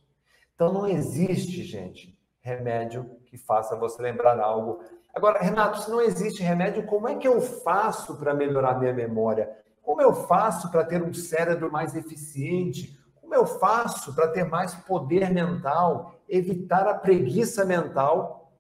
[0.56, 4.82] Então não existe, gente, remédio que faça você lembrar algo.
[5.14, 9.56] Agora, Renato, se não existe remédio, como é que eu faço para melhorar minha memória?
[9.84, 12.97] Como eu faço para ter um cérebro mais eficiente?
[13.28, 18.54] Como eu faço para ter mais poder mental, evitar a preguiça mental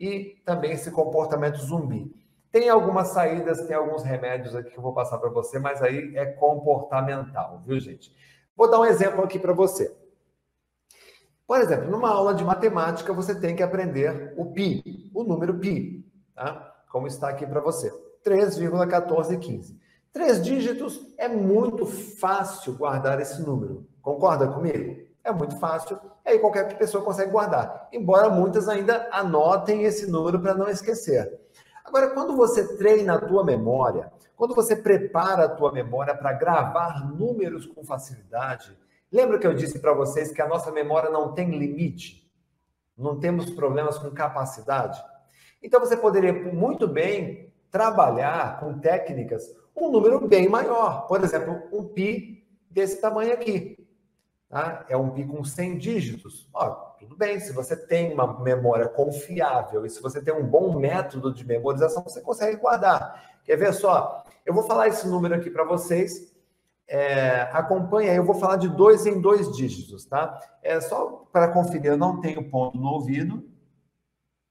[0.00, 2.16] e também esse comportamento zumbi?
[2.50, 6.16] Tem algumas saídas, tem alguns remédios aqui que eu vou passar para você, mas aí
[6.16, 8.10] é comportamental, viu, gente?
[8.56, 9.94] Vou dar um exemplo aqui para você.
[11.46, 16.02] Por exemplo, numa aula de matemática, você tem que aprender o pi, o número pi,
[16.34, 16.82] tá?
[16.90, 17.92] Como está aqui para você.
[18.24, 19.76] 3,1415.
[20.10, 23.86] Três dígitos é muito fácil guardar esse número.
[24.08, 25.02] Concorda comigo?
[25.22, 27.90] É muito fácil, e aí qualquer pessoa consegue guardar.
[27.92, 31.38] Embora muitas ainda anotem esse número para não esquecer.
[31.84, 37.06] Agora, quando você treina a tua memória, quando você prepara a tua memória para gravar
[37.06, 38.74] números com facilidade,
[39.12, 42.26] lembra que eu disse para vocês que a nossa memória não tem limite?
[42.96, 45.04] Não temos problemas com capacidade?
[45.62, 51.06] Então você poderia muito bem trabalhar com técnicas um número bem maior.
[51.06, 53.77] Por exemplo, um pi desse tamanho aqui.
[54.48, 54.86] Tá?
[54.88, 56.48] É um pi com 100 dígitos.
[56.54, 60.78] Ó, tudo bem, se você tem uma memória confiável e se você tem um bom
[60.78, 63.38] método de memorização, você consegue guardar.
[63.44, 64.24] Quer ver só?
[64.44, 66.32] Eu vou falar esse número aqui para vocês.
[66.86, 70.40] É, acompanha eu vou falar de dois em dois dígitos, tá?
[70.62, 73.46] É só para conferir, eu não tenho ponto no ouvido.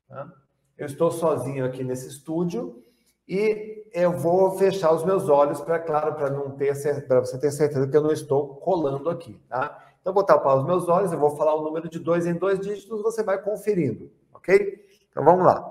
[0.07, 0.31] Tá?
[0.77, 2.83] Eu estou sozinho aqui nesse estúdio
[3.27, 6.75] e eu vou fechar os meus olhos para, claro, para não ter
[7.07, 9.86] para você ter certeza que eu não estou colando aqui, tá?
[10.07, 12.61] Então, vou tapar os meus olhos, eu vou falar o número de dois em dois
[12.61, 14.81] dígitos, você vai conferindo, ok?
[15.11, 15.69] Então, vamos lá.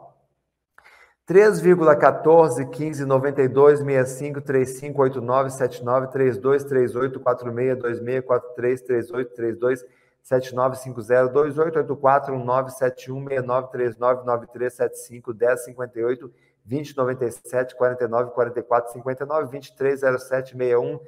[1.26, 9.84] 3,14, 15, 92, 65, 35, 89, 79, 32, 38, 46, 26, 43, 38, 32,
[10.22, 16.32] 79, 50, 28, 84, 19, 71, 69, 39, 93, 75, 10, 58,
[16.62, 21.00] 20, 97, 49, 44, 59, 23, 07, 61,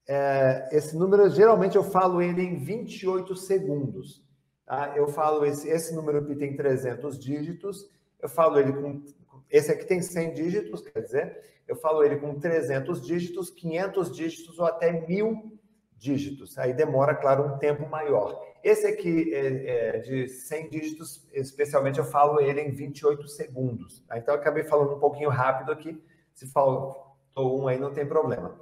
[0.07, 4.25] É, esse número, geralmente, eu falo ele em 28 segundos.
[4.65, 4.95] Tá?
[4.97, 9.03] Eu falo esse, esse número que tem 300 dígitos, eu falo ele com...
[9.51, 14.59] Esse aqui tem 100 dígitos, quer dizer, eu falo ele com 300 dígitos, 500 dígitos
[14.59, 15.59] ou até mil
[15.97, 16.57] dígitos.
[16.59, 18.41] Aí demora, claro, um tempo maior.
[18.63, 24.01] Esse aqui é, é de 100 dígitos, especialmente eu falo ele em 28 segundos.
[24.07, 24.19] Tá?
[24.19, 26.03] Então eu acabei falando um pouquinho rápido aqui.
[26.35, 28.59] Se faltou um aí, não tem problema.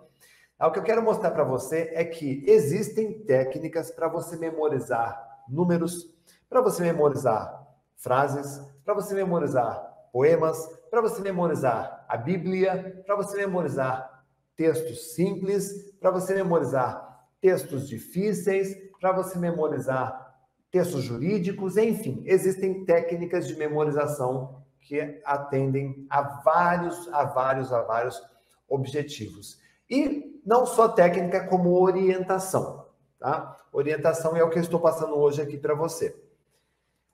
[0.59, 5.43] Ah, o que eu quero mostrar para você é que existem técnicas para você memorizar
[5.49, 6.14] números,
[6.49, 13.37] para você memorizar frases, para você memorizar poemas, para você memorizar a Bíblia, para você
[13.37, 14.25] memorizar
[14.57, 20.35] textos simples, para você memorizar textos difíceis, para você memorizar
[20.71, 28.19] textos jurídicos, enfim, existem técnicas de memorização que atendem a vários, a vários, a vários
[28.67, 29.61] objetivos.
[29.91, 32.87] E não só técnica, como orientação.
[33.19, 33.55] Tá?
[33.71, 36.19] Orientação é o que eu estou passando hoje aqui para você.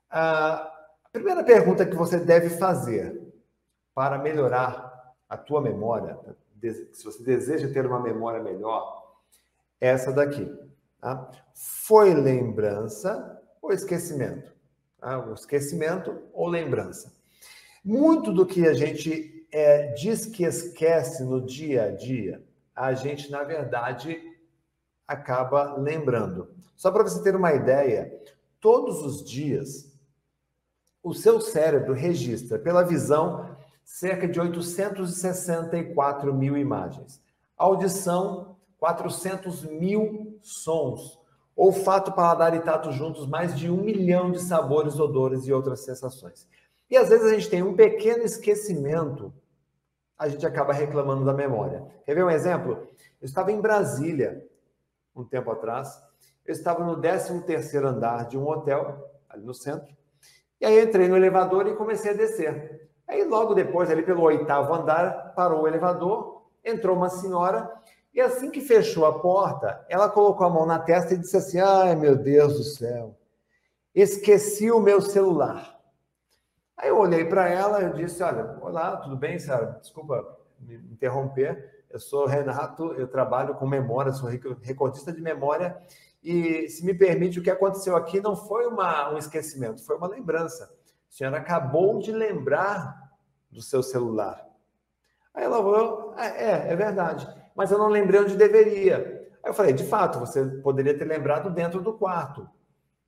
[0.08, 0.71] Ah,
[1.12, 3.20] primeira pergunta que você deve fazer
[3.94, 6.18] para melhorar a tua memória,
[6.92, 9.14] se você deseja ter uma memória melhor,
[9.80, 10.50] é essa daqui.
[11.00, 11.30] Tá?
[11.54, 14.52] Foi lembrança ou esquecimento?
[14.98, 15.18] Tá?
[15.26, 17.12] O esquecimento ou lembrança?
[17.84, 22.42] Muito do que a gente é, diz que esquece no dia a dia,
[22.74, 24.18] a gente, na verdade,
[25.06, 26.54] acaba lembrando.
[26.74, 28.18] Só para você ter uma ideia,
[28.60, 29.91] todos os dias
[31.02, 37.20] o seu cérebro registra pela visão cerca de 864 mil imagens.
[37.56, 41.18] Audição, 400 mil sons.
[41.54, 46.46] Olfato, paladar e tato juntos, mais de um milhão de sabores, odores e outras sensações.
[46.88, 49.32] E às vezes a gente tem um pequeno esquecimento
[50.22, 51.84] a gente acaba reclamando da memória.
[52.06, 52.86] Quer ver um exemplo?
[53.20, 54.46] Eu estava em Brasília
[55.16, 56.00] um tempo atrás.
[56.46, 59.92] Eu estava no 13 terceiro andar de um hotel ali no centro.
[60.62, 62.88] E aí entrei no elevador e comecei a descer.
[63.08, 67.68] Aí logo depois, ali pelo oitavo andar, parou o elevador, entrou uma senhora
[68.14, 71.58] e assim que fechou a porta, ela colocou a mão na testa e disse assim:
[71.58, 73.18] "Ai, meu Deus do céu.
[73.92, 75.80] Esqueci o meu celular".
[76.76, 79.78] Aí eu olhei para ela e disse: Olha, olá, tudo bem, senhora?
[79.80, 81.84] Desculpa me interromper.
[81.90, 84.30] Eu sou Renato, eu trabalho com memória, sou
[84.62, 85.76] recordista de memória.
[86.22, 90.06] E se me permite, o que aconteceu aqui não foi uma, um esquecimento, foi uma
[90.06, 90.64] lembrança.
[90.64, 93.10] A senhora acabou de lembrar
[93.50, 94.46] do seu celular.
[95.34, 99.28] Aí ela falou: é, é, é verdade, mas eu não lembrei onde deveria.
[99.42, 102.48] Aí eu falei: de fato, você poderia ter lembrado dentro do quarto.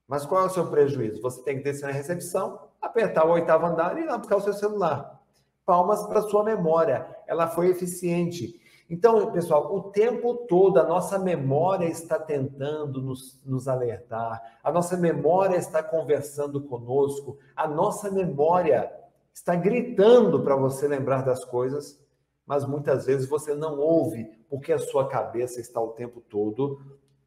[0.06, 1.22] Mas qual é o seu prejuízo?
[1.22, 4.40] Você tem que descer na recepção, apertar o oitavo andar e ir lá buscar o
[4.40, 5.18] seu celular.
[5.64, 8.60] Palmas para sua memória, ela foi eficiente.
[8.88, 14.96] Então, pessoal, o tempo todo a nossa memória está tentando nos, nos alertar, a nossa
[14.96, 18.92] memória está conversando conosco, a nossa memória
[19.32, 21.98] está gritando para você lembrar das coisas,
[22.46, 26.80] mas muitas vezes você não ouve, porque a sua cabeça está o tempo todo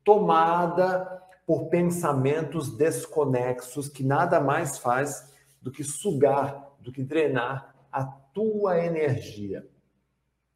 [0.03, 8.05] tomada por pensamentos desconexos que nada mais faz do que sugar, do que drenar a
[8.05, 9.67] tua energia,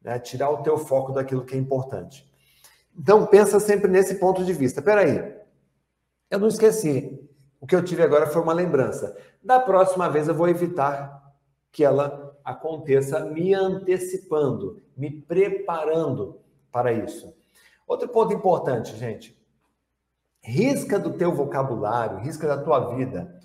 [0.02, 0.18] né?
[0.18, 2.30] tirar o teu foco daquilo que é importante.
[2.96, 4.82] Então pensa sempre nesse ponto de vista.
[4.82, 5.34] Peraí,
[6.30, 7.18] eu não esqueci.
[7.60, 9.16] O que eu tive agora foi uma lembrança.
[9.42, 11.22] Da próxima vez eu vou evitar
[11.70, 16.40] que ela aconteça me antecipando, me preparando
[16.70, 17.34] para isso.
[17.86, 19.40] Outro ponto importante, gente.
[20.42, 23.40] Risca do teu vocabulário, risca da tua vida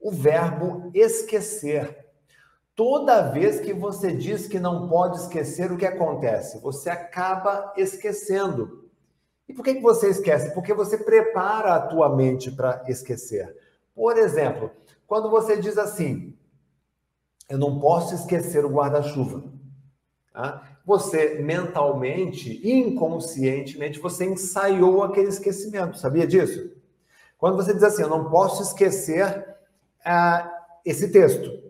[0.00, 2.06] o verbo esquecer.
[2.78, 6.60] Toda vez que você diz que não pode esquecer, o que acontece?
[6.60, 8.88] Você acaba esquecendo.
[9.48, 10.54] E por que, que você esquece?
[10.54, 13.52] Porque você prepara a tua mente para esquecer.
[13.92, 14.70] Por exemplo,
[15.08, 16.38] quando você diz assim,
[17.48, 19.42] eu não posso esquecer o guarda-chuva.
[20.32, 20.78] Tá?
[20.86, 25.98] Você mentalmente, inconscientemente, você ensaiou aquele esquecimento.
[25.98, 26.70] Sabia disso?
[27.38, 29.56] Quando você diz assim, eu não posso esquecer
[30.06, 30.48] uh,
[30.84, 31.66] esse texto.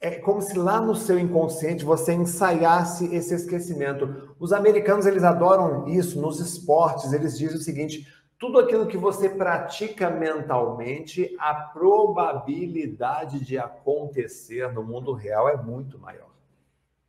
[0.00, 4.32] É como se lá no seu inconsciente você ensaiasse esse esquecimento.
[4.38, 7.12] Os americanos, eles adoram isso nos esportes.
[7.12, 8.06] Eles dizem o seguinte,
[8.38, 15.98] tudo aquilo que você pratica mentalmente, a probabilidade de acontecer no mundo real é muito
[15.98, 16.28] maior.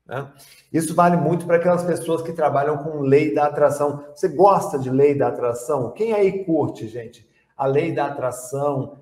[0.07, 0.27] Né?
[0.73, 4.03] Isso vale muito para aquelas pessoas que trabalham com lei da atração.
[4.15, 5.91] Você gosta de lei da atração?
[5.91, 7.29] Quem aí curte, gente?
[7.55, 8.97] A lei da atração,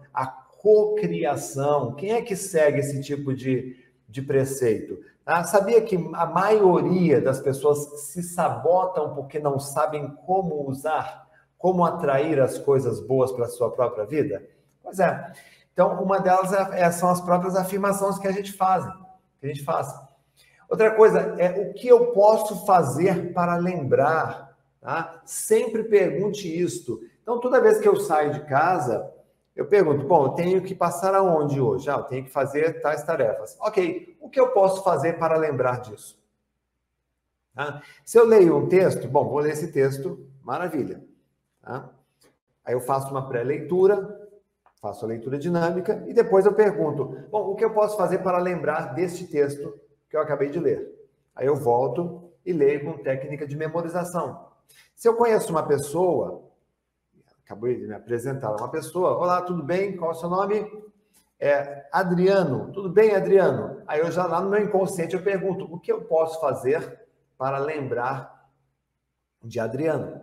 [0.67, 1.93] cocriação.
[1.93, 3.77] Quem é que segue esse tipo de,
[4.09, 4.99] de preceito?
[5.25, 11.27] Ah, sabia que a maioria das pessoas se sabotam porque não sabem como usar?
[11.57, 14.47] como atrair as coisas boas para a sua própria vida?
[14.81, 15.33] Pois é.
[15.73, 18.85] Então, uma delas é, é, são as próprias afirmações que a gente faz,
[19.39, 19.93] que a gente faz.
[20.69, 25.21] Outra coisa é o que eu posso fazer para lembrar, tá?
[25.25, 26.99] Sempre pergunte isto.
[27.21, 29.09] Então, toda vez que eu saio de casa,
[29.57, 31.89] eu pergunto, bom, eu tenho que passar aonde hoje?
[31.89, 33.57] Ah, eu tenho que fazer tais tarefas.
[33.59, 36.21] Ok, o que eu posso fazer para lembrar disso?
[37.55, 37.81] Tá?
[38.05, 41.03] Se eu leio um texto, bom, vou ler esse texto, maravilha.
[41.63, 41.89] Tá?
[42.63, 44.29] Aí eu faço uma pré-leitura,
[44.79, 48.37] faço a leitura dinâmica e depois eu pergunto: bom, o que eu posso fazer para
[48.37, 49.73] lembrar deste texto
[50.07, 50.87] que eu acabei de ler?
[51.35, 54.49] Aí eu volto e leio com técnica de memorização.
[54.95, 56.46] Se eu conheço uma pessoa,
[57.47, 59.95] acabei de me apresentar uma pessoa, olá, tudo bem?
[59.95, 60.69] Qual é o seu nome?
[61.39, 62.73] É Adriano.
[62.73, 63.81] Tudo bem, Adriano?
[63.87, 67.57] Aí eu já lá no meu inconsciente eu pergunto: o que eu posso fazer para
[67.57, 68.49] lembrar
[69.41, 70.21] de Adriano?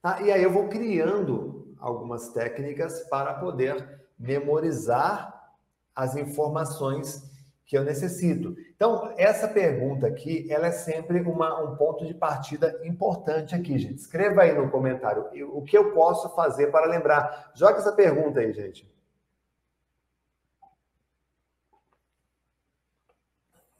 [0.00, 0.22] Tá?
[0.22, 5.52] E aí eu vou criando algumas técnicas para poder memorizar
[5.96, 7.28] as informações
[7.70, 8.56] que eu necessito.
[8.74, 13.94] Então, essa pergunta aqui, ela é sempre uma, um ponto de partida importante aqui, gente.
[13.94, 17.52] Escreva aí no comentário o que eu posso fazer para lembrar.
[17.54, 18.92] Joga essa pergunta aí, gente.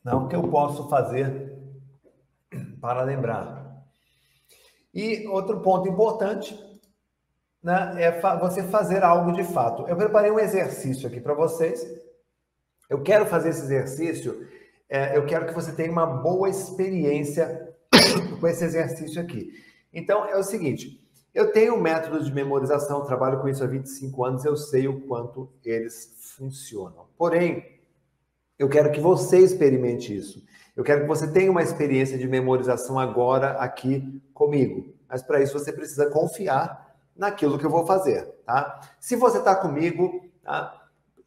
[0.05, 1.59] Não, o que eu posso fazer
[2.81, 3.85] para lembrar?
[4.95, 6.57] E outro ponto importante
[7.61, 9.89] né, é você fazer algo de fato.
[9.89, 11.85] Eu preparei um exercício aqui para vocês.
[12.91, 14.47] Eu quero fazer esse exercício,
[14.89, 17.73] é, eu quero que você tenha uma boa experiência
[18.41, 19.53] com esse exercício aqui.
[19.93, 21.01] Então, é o seguinte:
[21.33, 25.01] eu tenho um método de memorização, trabalho com isso há 25 anos, eu sei o
[25.03, 27.07] quanto eles funcionam.
[27.17, 27.81] Porém,
[28.61, 30.45] Eu quero que você experimente isso.
[30.77, 34.95] Eu quero que você tenha uma experiência de memorização agora aqui comigo.
[35.09, 38.81] Mas para isso você precisa confiar naquilo que eu vou fazer, tá?
[39.01, 40.80] Se você está comigo, tá?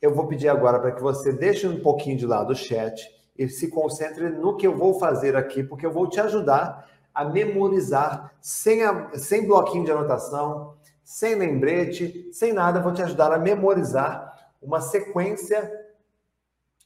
[0.03, 3.47] Eu vou pedir agora para que você deixe um pouquinho de lado o chat e
[3.47, 8.33] se concentre no que eu vou fazer aqui, porque eu vou te ajudar a memorizar
[8.41, 10.75] sem, a, sem bloquinho de anotação,
[11.05, 15.71] sem lembrete, sem nada, vou te ajudar a memorizar uma sequência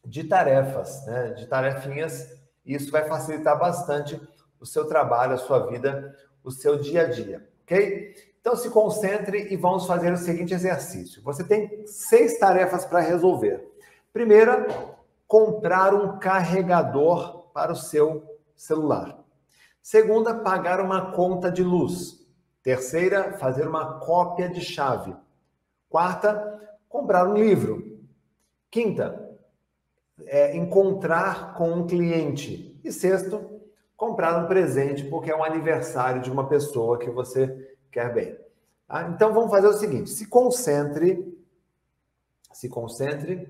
[0.06, 1.32] de tarefas, né?
[1.32, 2.30] de tarefinhas,
[2.64, 4.22] e isso vai facilitar bastante
[4.60, 8.14] o seu trabalho, a sua vida, o seu dia a dia, ok?
[8.48, 11.22] Então se concentre e vamos fazer o seguinte exercício.
[11.22, 13.62] Você tem seis tarefas para resolver.
[14.14, 14.66] Primeira,
[15.28, 18.24] comprar um carregador para o seu
[18.56, 19.22] celular.
[19.82, 22.26] Segunda, pagar uma conta de luz.
[22.64, 25.14] Terceira, fazer uma cópia de chave.
[25.90, 28.00] Quarta, comprar um livro.
[28.72, 29.30] Quinta,
[30.26, 32.80] é, encontrar com um cliente.
[32.82, 33.60] E sexto,
[33.98, 38.38] comprar um presente, porque é um aniversário de uma pessoa que você quer bem.
[38.88, 39.10] Tá?
[39.10, 41.36] Então vamos fazer o seguinte: se concentre,
[42.54, 43.50] se concentre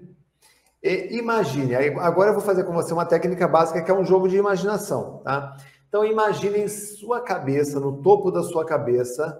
[0.81, 1.75] e imagine.
[1.75, 5.17] Agora eu vou fazer com você uma técnica básica que é um jogo de imaginação,
[5.17, 5.57] tá?
[5.89, 9.37] Então imagine em sua cabeça, no topo da sua cabeça,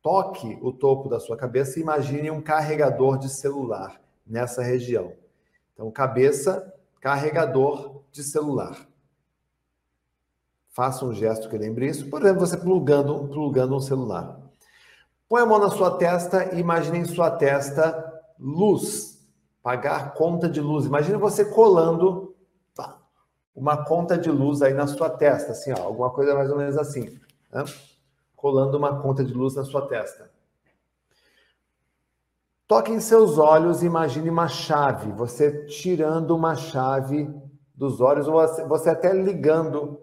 [0.00, 5.12] toque o topo da sua cabeça e imagine um carregador de celular nessa região.
[5.72, 8.76] Então cabeça, carregador de celular.
[10.72, 12.08] Faça um gesto que lembre isso.
[12.08, 14.40] Por exemplo, você plugando, plugando um celular.
[15.28, 19.22] Põe a mão na sua testa e imagine em sua testa luz
[19.62, 20.86] pagar conta de luz.
[20.86, 22.34] Imagina você colando
[22.74, 22.98] tá,
[23.54, 26.76] uma conta de luz aí na sua testa, assim, ó, alguma coisa mais ou menos
[26.76, 27.18] assim,
[27.52, 27.64] né?
[28.34, 30.30] colando uma conta de luz na sua testa.
[32.66, 37.30] Toque em seus olhos e imagine uma chave, você tirando uma chave
[37.74, 38.34] dos olhos, ou
[38.68, 40.00] você até ligando,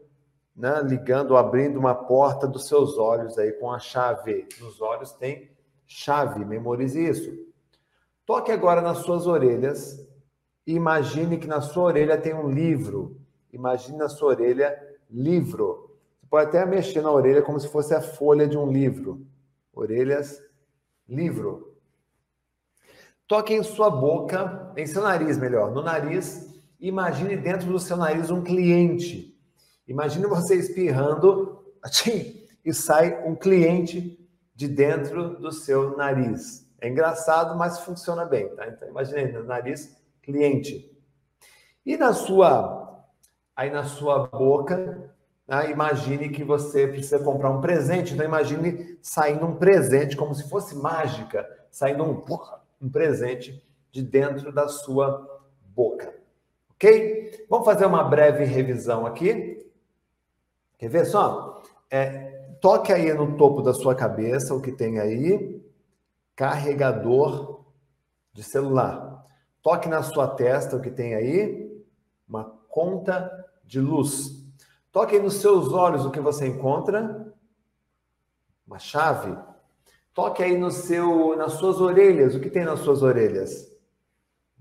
[0.59, 0.81] né?
[0.83, 4.45] ligando, abrindo uma porta dos seus olhos aí com a chave.
[4.59, 5.49] Nos olhos tem
[5.87, 7.31] chave, memorize isso.
[8.25, 10.05] Toque agora nas suas orelhas
[10.67, 13.17] e imagine que na sua orelha tem um livro.
[13.53, 14.77] Imagine na sua orelha
[15.09, 15.97] livro.
[16.19, 19.25] Você pode até mexer na orelha como se fosse a folha de um livro.
[19.73, 20.43] Orelhas,
[21.07, 21.73] livro.
[23.25, 26.53] Toque em sua boca, em seu nariz, melhor, no nariz.
[26.79, 29.38] Imagine dentro do seu nariz um cliente.
[29.89, 31.65] Imagine você espirrando
[32.63, 34.23] e sai um cliente
[34.55, 36.69] de dentro do seu nariz.
[36.79, 38.67] É engraçado, mas funciona bem, tá?
[38.67, 40.95] Então, imagine no nariz, cliente.
[41.83, 43.03] E na sua,
[43.55, 45.11] aí na sua boca,
[45.47, 48.13] né, imagine que você precisa comprar um presente.
[48.13, 52.23] Então, imagine saindo um presente, como se fosse mágica, saindo um,
[52.79, 55.27] um presente de dentro da sua
[55.75, 56.13] boca.
[56.75, 57.45] Ok?
[57.49, 59.58] Vamos fazer uma breve revisão aqui.
[60.79, 61.61] Quer ver só?
[61.91, 65.61] É, toque aí no topo da sua cabeça o que tem aí
[66.35, 67.65] carregador
[68.31, 69.25] de celular.
[69.61, 71.83] Toque na sua testa o que tem aí,
[72.25, 73.29] uma conta
[73.65, 74.41] de luz.
[74.89, 77.33] Toque nos seus olhos o que você encontra,
[78.65, 79.37] uma chave.
[80.13, 83.69] Toque aí no seu, nas suas orelhas, o que tem nas suas orelhas?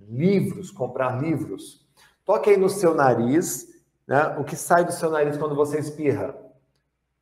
[0.01, 1.87] Livros, comprar livros.
[2.25, 3.69] Toque aí no seu nariz,
[4.09, 4.39] né?
[4.39, 6.35] O que sai do seu nariz quando você espirra?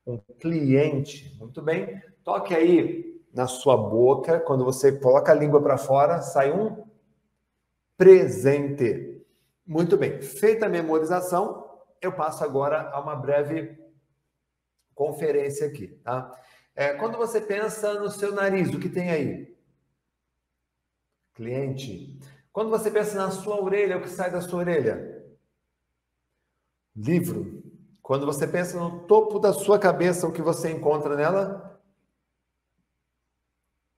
[0.07, 1.37] Um cliente.
[1.37, 2.01] Muito bem.
[2.23, 6.87] Toque aí na sua boca, quando você coloca a língua para fora, sai um
[7.97, 9.21] presente.
[9.67, 11.69] Muito bem, feita a memorização,
[12.01, 13.77] eu passo agora a uma breve
[14.95, 16.33] conferência aqui, tá?
[16.75, 19.57] É, quando você pensa no seu nariz, o que tem aí?
[21.35, 22.19] Cliente.
[22.53, 25.16] Quando você pensa na sua orelha, o que sai da sua orelha?
[26.97, 27.63] Livro.
[28.03, 31.77] Quando você pensa no topo da sua cabeça, o que você encontra nela?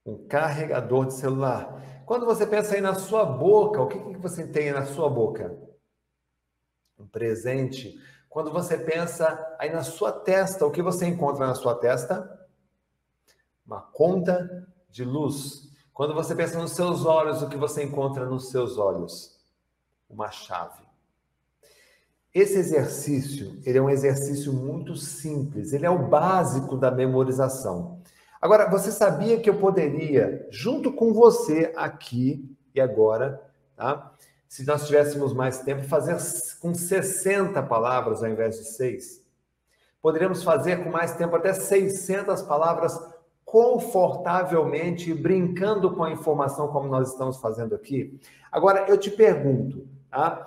[0.09, 2.03] um carregador de celular.
[2.07, 5.57] Quando você pensa aí na sua boca, o que, que você tem na sua boca?
[6.99, 7.95] Um presente.
[8.29, 12.49] Quando você pensa aí na sua testa, o que você encontra na sua testa?
[13.67, 15.69] Uma conta de luz.
[15.93, 19.39] Quando você pensa nos seus olhos, o que você encontra nos seus olhos?
[20.09, 20.87] Uma chave.
[22.39, 28.01] Esse exercício, ele é um exercício muito simples, ele é o básico da memorização.
[28.41, 33.43] Agora, você sabia que eu poderia, junto com você aqui e agora,
[33.75, 34.13] tá?
[34.47, 36.17] se nós tivéssemos mais tempo, fazer
[36.61, 39.21] com 60 palavras ao invés de 6?
[40.01, 42.97] Poderíamos fazer com mais tempo até 600 palavras
[43.45, 48.17] confortavelmente, brincando com a informação como nós estamos fazendo aqui.
[48.53, 50.47] Agora, eu te pergunto, tá?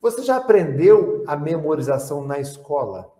[0.00, 3.12] Você já aprendeu a memorização na escola?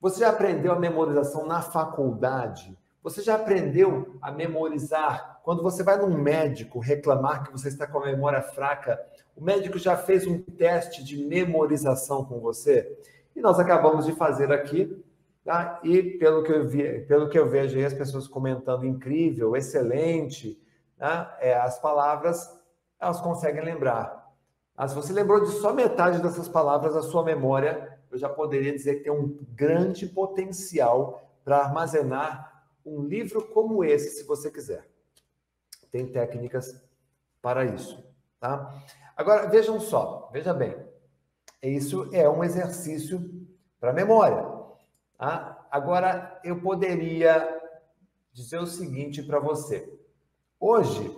[0.00, 2.78] Você já aprendeu a memorização na faculdade?
[3.02, 5.40] Você já aprendeu a memorizar?
[5.42, 8.98] Quando você vai num médico reclamar que você está com a memória fraca,
[9.36, 12.98] o médico já fez um teste de memorização com você?
[13.36, 15.04] E nós acabamos de fazer aqui,
[15.44, 15.78] tá?
[15.84, 20.58] E pelo que eu, vi, pelo que eu vejo aí, as pessoas comentando incrível, excelente,
[20.96, 21.36] tá?
[21.38, 22.48] é, as palavras,
[22.98, 24.23] elas conseguem lembrar.
[24.76, 28.72] Ah, se você lembrou de só metade dessas palavras, a sua memória, eu já poderia
[28.72, 34.88] dizer que tem um grande potencial para armazenar um livro como esse, se você quiser.
[35.92, 36.82] Tem técnicas
[37.40, 38.04] para isso,
[38.40, 38.74] tá?
[39.16, 40.76] Agora, vejam só, veja bem.
[41.62, 43.46] Isso é um exercício
[43.78, 44.44] para memória.
[45.16, 45.66] Tá?
[45.70, 47.62] Agora, eu poderia
[48.32, 49.88] dizer o seguinte para você.
[50.58, 51.16] Hoje,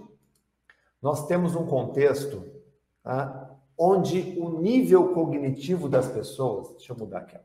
[1.00, 2.56] nós temos um contexto
[3.06, 3.45] tá?
[3.78, 7.36] Onde o nível cognitivo das pessoas, deixa eu mudar aqui,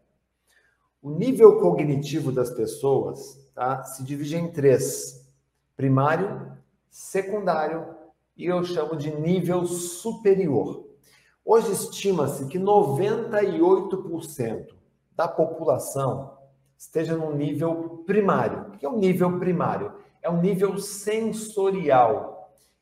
[1.02, 3.84] o nível cognitivo das pessoas tá?
[3.84, 5.28] se divide em três:
[5.76, 6.52] primário,
[6.90, 7.96] secundário
[8.38, 10.86] e eu chamo de nível superior.
[11.44, 14.68] Hoje estima-se que 98%
[15.16, 16.38] da população
[16.78, 18.70] esteja no nível primário.
[18.70, 19.94] O que é um nível primário?
[20.22, 22.31] É um nível sensorial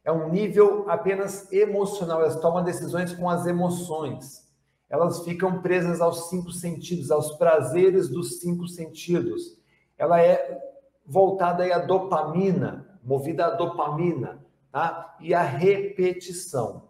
[0.04, 2.22] é um nível apenas emocional.
[2.22, 4.47] Elas tomam decisões com as emoções.
[4.89, 9.58] Elas ficam presas aos cinco sentidos, aos prazeres dos cinco sentidos.
[9.97, 10.60] Ela é
[11.06, 15.16] voltada à dopamina, movida à dopamina, tá?
[15.20, 16.89] E à repetição.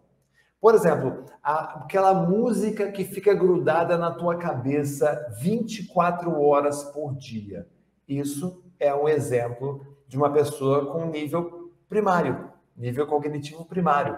[0.61, 7.67] Por exemplo, aquela música que fica grudada na tua cabeça 24 horas por dia.
[8.07, 12.49] Isso é um exemplo de uma pessoa com nível primário
[12.79, 14.17] nível cognitivo primário.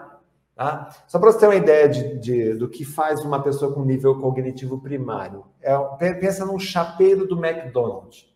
[0.54, 0.90] Tá?
[1.06, 4.20] Só para você ter uma ideia de, de, do que faz uma pessoa com nível
[4.20, 5.44] cognitivo primário.
[5.60, 5.74] É,
[6.14, 8.30] pensa num chapeiro do McDonald's.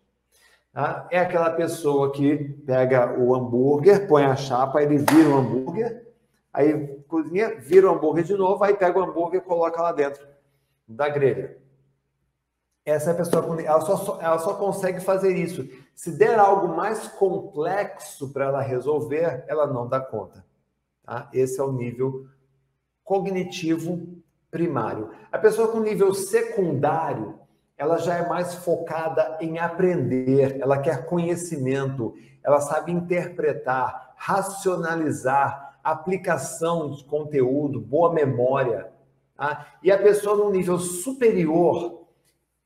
[0.73, 1.07] Tá?
[1.09, 6.05] É aquela pessoa que pega o hambúrguer, põe a chapa, ele vira o hambúrguer,
[6.53, 10.27] aí cozinha, vira o hambúrguer de novo, aí pega o hambúrguer e coloca lá dentro
[10.87, 11.57] da grelha.
[12.87, 15.67] Essa pessoa, ela só, ela só consegue fazer isso.
[15.93, 20.45] Se der algo mais complexo para ela resolver, ela não dá conta.
[21.03, 21.29] Tá?
[21.33, 22.27] Esse é o nível
[23.03, 24.07] cognitivo
[24.49, 25.11] primário.
[25.29, 27.37] A pessoa com nível secundário,
[27.77, 36.91] ela já é mais focada em aprender, ela quer conhecimento, ela sabe interpretar, racionalizar, aplicação
[36.91, 38.89] de conteúdo, boa memória.
[39.35, 39.73] Tá?
[39.83, 42.06] E a pessoa no nível superior,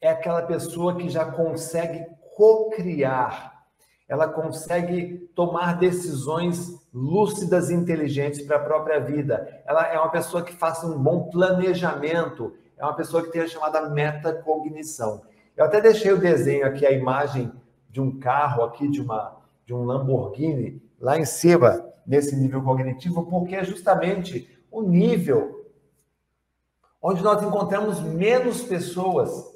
[0.01, 3.65] é aquela pessoa que já consegue co-criar,
[4.09, 9.63] ela consegue tomar decisões lúcidas e inteligentes para a própria vida.
[9.65, 13.47] Ela é uma pessoa que faça um bom planejamento, é uma pessoa que tem a
[13.47, 15.21] chamada metacognição.
[15.55, 17.51] Eu até deixei o desenho aqui, a imagem
[17.89, 23.25] de um carro aqui, de, uma, de um Lamborghini, lá em cima, nesse nível cognitivo,
[23.27, 25.69] porque é justamente o nível
[27.01, 29.50] onde nós encontramos menos pessoas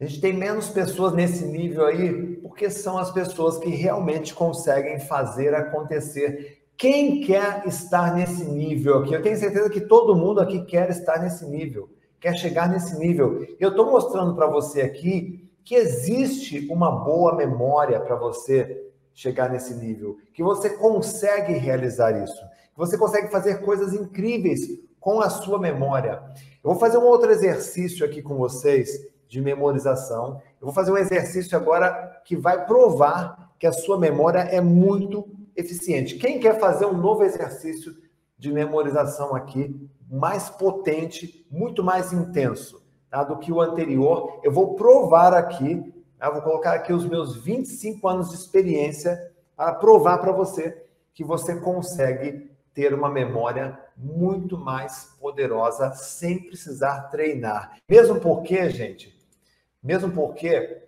[0.00, 4.98] a gente tem menos pessoas nesse nível aí, porque são as pessoas que realmente conseguem
[4.98, 6.62] fazer acontecer.
[6.76, 9.14] Quem quer estar nesse nível aqui?
[9.14, 11.88] Eu tenho certeza que todo mundo aqui quer estar nesse nível,
[12.18, 13.46] quer chegar nesse nível.
[13.60, 19.74] Eu estou mostrando para você aqui que existe uma boa memória para você chegar nesse
[19.74, 22.42] nível, que você consegue realizar isso,
[22.72, 24.60] que você consegue fazer coisas incríveis
[24.98, 26.20] com a sua memória.
[26.64, 30.40] Eu vou fazer um outro exercício aqui com vocês de memorização.
[30.60, 35.28] Eu vou fazer um exercício agora que vai provar que a sua memória é muito
[35.56, 36.16] eficiente.
[36.16, 37.94] Quem quer fazer um novo exercício
[38.36, 44.74] de memorização aqui, mais potente, muito mais intenso tá, do que o anterior, eu vou
[44.74, 50.32] provar aqui, tá, vou colocar aqui os meus 25 anos de experiência para provar para
[50.32, 57.78] você que você consegue ter uma memória muito mais poderosa sem precisar treinar.
[57.88, 59.13] Mesmo porque, gente,
[59.84, 60.82] mesmo porque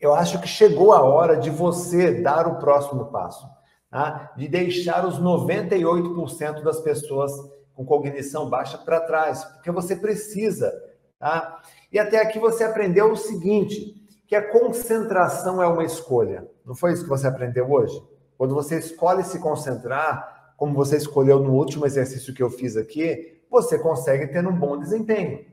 [0.00, 3.46] eu acho que chegou a hora de você dar o próximo passo,
[3.90, 4.32] tá?
[4.36, 7.30] de deixar os 98% das pessoas
[7.74, 10.72] com cognição baixa para trás, porque você precisa.
[11.18, 11.62] Tá?
[11.92, 13.94] E até aqui você aprendeu o seguinte,
[14.26, 16.48] que a concentração é uma escolha.
[16.64, 18.02] Não foi isso que você aprendeu hoje?
[18.36, 23.40] Quando você escolhe se concentrar, como você escolheu no último exercício que eu fiz aqui,
[23.50, 25.51] você consegue ter um bom desempenho.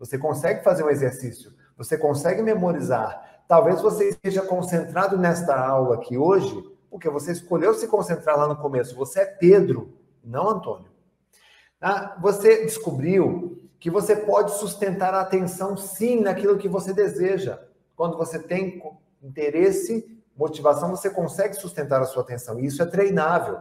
[0.00, 3.42] Você consegue fazer um exercício, você consegue memorizar.
[3.46, 8.56] Talvez você esteja concentrado nesta aula aqui hoje, porque você escolheu se concentrar lá no
[8.56, 8.96] começo.
[8.96, 9.94] Você é Pedro,
[10.24, 10.90] não Antônio.
[11.80, 17.58] Ah, você descobriu que você pode sustentar a atenção sim naquilo que você deseja.
[17.94, 18.82] Quando você tem
[19.22, 22.58] interesse, motivação, você consegue sustentar a sua atenção.
[22.58, 23.58] E isso é treinável.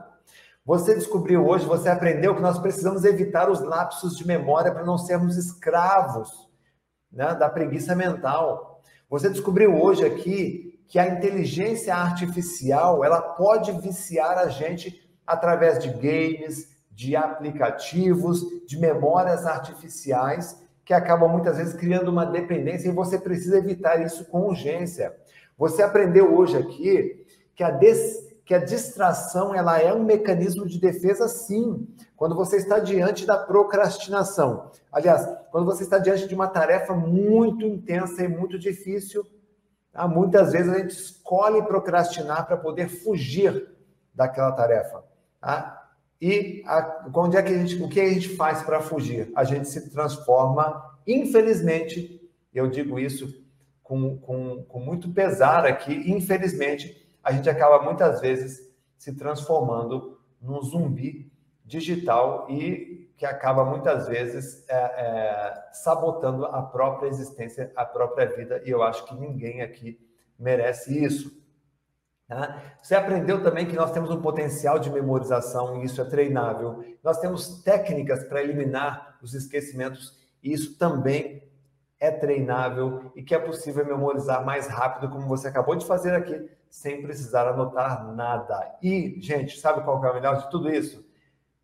[0.69, 4.99] Você descobriu hoje, você aprendeu que nós precisamos evitar os lapsos de memória para não
[4.99, 6.47] sermos escravos
[7.11, 8.79] né, da preguiça mental.
[9.09, 15.89] Você descobriu hoje aqui que a inteligência artificial ela pode viciar a gente através de
[15.89, 23.17] games, de aplicativos, de memórias artificiais que acabam muitas vezes criando uma dependência e você
[23.17, 25.15] precisa evitar isso com urgência.
[25.57, 30.79] Você aprendeu hoje aqui que a, des, que a distração ela é um mecanismo de
[30.79, 31.87] defesa, sim.
[32.17, 34.71] Quando você está diante da procrastinação.
[34.91, 39.23] Aliás, quando você está diante de uma tarefa muito intensa e muito difícil,
[39.91, 40.07] tá?
[40.07, 43.69] muitas vezes a gente escolhe procrastinar para poder fugir
[44.15, 45.03] daquela tarefa.
[45.39, 45.87] Tá?
[46.19, 49.31] E a, onde é que a gente, o que a gente faz para fugir?
[49.35, 52.19] A gente se transforma, infelizmente,
[52.51, 53.31] eu digo isso
[53.83, 60.61] com, com, com muito pesar aqui, infelizmente, a gente acaba muitas vezes se transformando num
[60.61, 61.31] zumbi
[61.65, 68.61] digital e que acaba muitas vezes é, é, sabotando a própria existência, a própria vida,
[68.65, 69.99] e eu acho que ninguém aqui
[70.39, 71.37] merece isso.
[72.29, 72.61] Tá?
[72.81, 76.81] Você aprendeu também que nós temos um potencial de memorização e isso é treinável.
[77.03, 81.43] Nós temos técnicas para eliminar os esquecimentos e isso também
[81.99, 86.49] é treinável e que é possível memorizar mais rápido, como você acabou de fazer aqui,
[86.69, 88.77] sem precisar anotar nada.
[88.81, 91.05] E, gente, sabe qual é o melhor de tudo isso?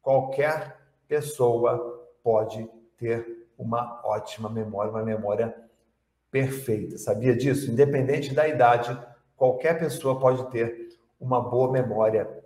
[0.02, 0.78] Qualquer
[1.08, 5.56] pessoa pode ter uma ótima memória, uma memória
[6.32, 6.98] perfeita.
[6.98, 7.72] Sabia disso?
[7.72, 8.98] Independente da idade,
[9.38, 12.44] qualquer pessoa pode ter uma boa memória.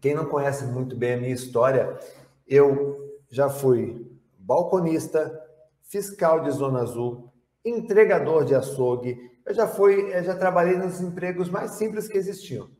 [0.00, 1.98] Quem não conhece muito bem a minha história,
[2.46, 4.06] eu já fui
[4.38, 5.42] balconista,
[5.82, 7.32] fiscal de Zona Azul,
[7.64, 9.33] entregador de açougue.
[9.44, 12.70] Eu já fui, eu já trabalhei nos empregos mais simples que existiam.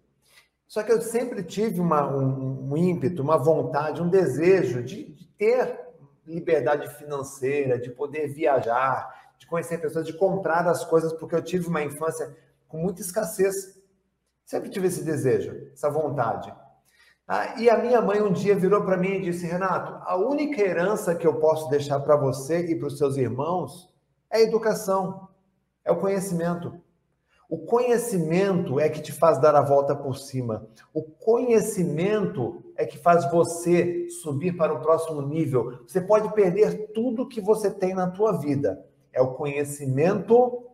[0.67, 5.27] Só que eu sempre tive uma, um, um, ímpeto, uma vontade, um desejo de, de
[5.39, 5.79] ter
[6.27, 9.09] liberdade financeira, de poder viajar,
[9.39, 12.35] de conhecer pessoas, de comprar as coisas, porque eu tive uma infância
[12.67, 13.79] com muita escassez.
[14.45, 16.53] Sempre tive esse desejo, essa vontade.
[17.27, 20.61] Ah, e a minha mãe um dia virou para mim e disse: Renato, a única
[20.61, 23.91] herança que eu posso deixar para você e para os seus irmãos
[24.31, 25.29] é a educação,
[25.85, 26.81] é o conhecimento.
[27.49, 30.67] O conhecimento é que te faz dar a volta por cima.
[30.93, 35.85] O conhecimento é que faz você subir para o próximo nível.
[35.87, 38.85] Você pode perder tudo que você tem na tua vida.
[39.13, 40.65] É o conhecimento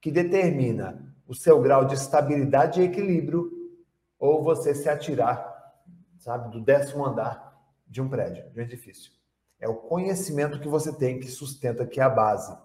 [0.00, 3.52] que determina o seu grau de estabilidade e equilíbrio,
[4.18, 5.48] ou você se atirar,
[6.18, 9.12] sabe, do décimo andar de um prédio, de um edifício.
[9.60, 12.56] É o conhecimento que você tem que sustenta, que é a base.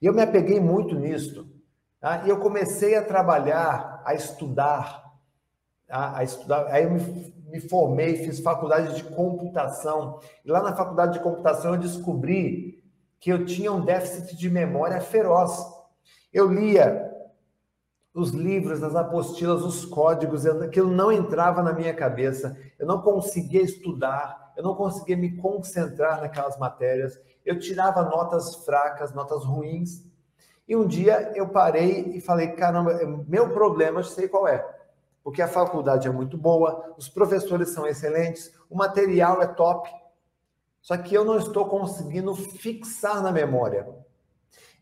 [0.00, 1.48] E eu me apeguei muito nisso.
[2.00, 2.22] Tá?
[2.24, 5.04] E eu comecei a trabalhar, a estudar,
[5.86, 6.16] tá?
[6.16, 6.66] a estudar.
[6.68, 10.20] Aí eu me, me formei, fiz faculdade de computação.
[10.44, 12.84] E lá na faculdade de computação eu descobri
[13.18, 15.58] que eu tinha um déficit de memória feroz.
[16.32, 17.12] Eu lia
[18.16, 23.60] os livros, as apostilas, os códigos, aquilo não entrava na minha cabeça, eu não conseguia
[23.60, 30.04] estudar, eu não conseguia me concentrar naquelas matérias, eu tirava notas fracas, notas ruins.
[30.68, 32.92] E um dia eu parei e falei: caramba,
[33.26, 34.62] meu problema eu sei qual é.
[35.24, 39.88] Porque a faculdade é muito boa, os professores são excelentes, o material é top.
[40.82, 43.88] Só que eu não estou conseguindo fixar na memória.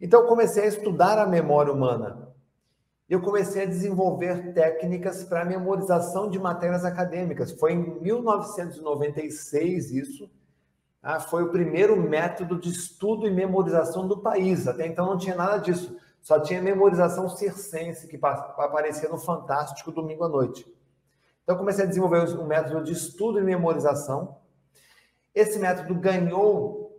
[0.01, 2.35] Então eu comecei a estudar a memória humana
[3.09, 7.53] eu comecei a desenvolver técnicas para memorização de matérias acadêmicas.
[7.53, 10.31] Foi em 1996 isso.
[11.07, 14.67] Ah, foi o primeiro método de estudo e memorização do país.
[14.67, 15.95] Até então não tinha nada disso.
[16.23, 20.67] Só tinha memorização circense, que aparecia no Fantástico domingo à noite.
[21.43, 24.39] Então, comecei a desenvolver um método de estudo e memorização.
[25.35, 26.99] Esse método ganhou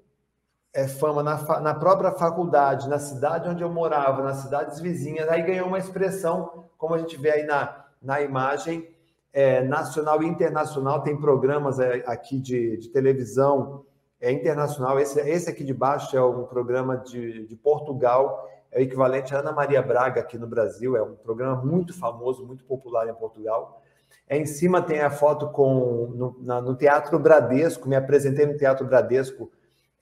[0.71, 5.41] é, fama na, na própria faculdade, na cidade onde eu morava, nas cidades vizinhas, aí
[5.41, 8.87] ganhou uma expressão, como a gente vê aí na, na imagem,
[9.33, 13.83] é, nacional e internacional, tem programas é, aqui de, de televisão
[14.19, 18.81] é, internacional, esse, esse aqui de baixo é um programa de, de Portugal, é o
[18.81, 23.07] equivalente a Ana Maria Braga aqui no Brasil, é um programa muito famoso, muito popular
[23.07, 23.81] em Portugal.
[24.27, 28.57] É, em cima tem a foto com no, na, no Teatro Bradesco, me apresentei no
[28.57, 29.51] Teatro Bradesco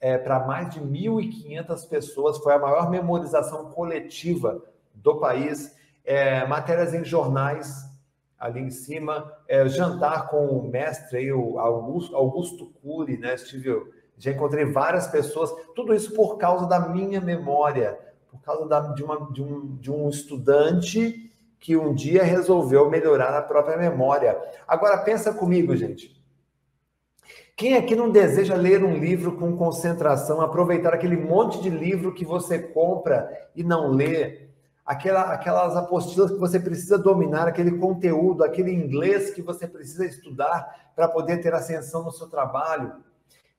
[0.00, 4.62] é, para mais de 1.500 pessoas, foi a maior memorização coletiva
[4.94, 5.74] do país.
[6.04, 7.84] É, matérias em jornais,
[8.38, 13.34] ali em cima, é, jantar com o mestre, aí, o Augusto, Augusto Cury, né?
[13.34, 13.70] Estive
[14.18, 17.98] Já encontrei várias pessoas, tudo isso por causa da minha memória,
[18.30, 23.36] por causa da, de, uma, de, um, de um estudante que um dia resolveu melhorar
[23.36, 24.38] a própria memória.
[24.68, 26.22] Agora pensa comigo, gente.
[27.56, 32.24] Quem aqui não deseja ler um livro com concentração, aproveitar aquele monte de livro que
[32.24, 34.48] você compra e não lê,
[34.84, 40.92] aquela, aquelas apostilas que você precisa dominar, aquele conteúdo, aquele inglês que você precisa estudar
[40.94, 42.92] para poder ter ascensão no seu trabalho?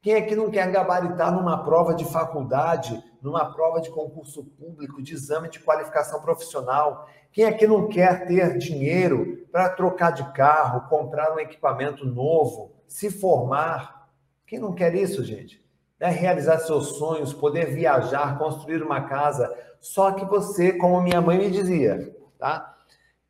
[0.05, 5.15] Quem aqui não quer gabaritar numa prova de faculdade, numa prova de concurso público, de
[5.15, 7.07] exame de qualificação profissional?
[7.31, 13.09] Quem aqui não quer ter dinheiro para trocar de carro, comprar um equipamento novo, se
[13.09, 14.07] formar?
[14.45, 15.65] Quem não quer isso, gente?
[15.99, 19.51] É realizar seus sonhos, poder viajar, construir uma casa.
[19.81, 22.77] Só que você, como minha mãe me dizia, tá?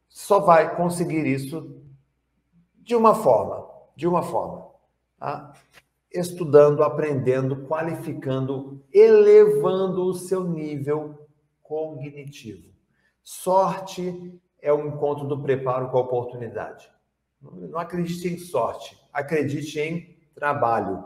[0.09, 1.73] Só vai conseguir isso
[2.81, 3.65] de uma forma,
[3.95, 4.67] de uma forma,
[5.17, 5.53] tá?
[6.17, 11.27] Estudando, aprendendo, qualificando, elevando o seu nível
[11.61, 12.73] cognitivo.
[13.21, 16.89] Sorte é o encontro do preparo com a oportunidade.
[17.41, 21.03] Não acredite em sorte, acredite em trabalho.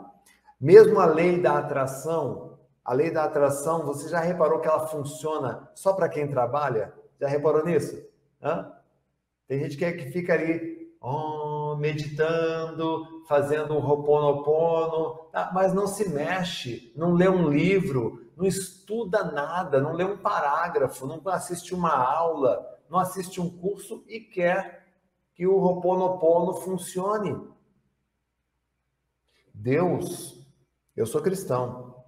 [0.60, 5.68] Mesmo a lei da atração, a lei da atração, você já reparou que ela funciona
[5.74, 6.92] só para quem trabalha?
[7.20, 8.00] Já reparou nisso?
[8.42, 8.72] Hã?
[9.48, 15.50] Tem gente que, é que fica ali oh, meditando, fazendo um roponopono, tá?
[15.52, 21.06] mas não se mexe, não lê um livro, não estuda nada, não lê um parágrafo,
[21.06, 24.86] não assiste uma aula, não assiste um curso e quer
[25.34, 27.48] que o Roponopono funcione.
[29.54, 30.44] Deus,
[30.96, 32.04] eu sou cristão.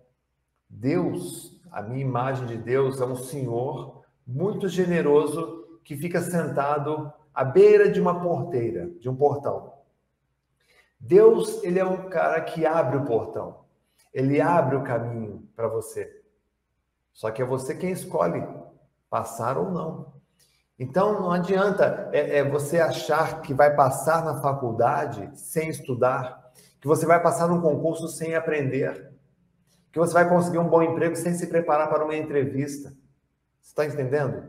[0.68, 7.44] Deus, a minha imagem de Deus é um Senhor muito generoso que fica sentado à
[7.44, 9.72] beira de uma porteira, de um portão.
[10.98, 13.64] Deus, ele é um cara que abre o portão.
[14.12, 16.22] Ele abre o caminho para você.
[17.12, 18.46] Só que é você quem escolhe
[19.10, 20.12] passar ou não.
[20.78, 26.88] Então não adianta é, é, você achar que vai passar na faculdade sem estudar, que
[26.88, 29.12] você vai passar num concurso sem aprender,
[29.92, 32.90] que você vai conseguir um bom emprego sem se preparar para uma entrevista.
[33.60, 34.48] Você está entendendo?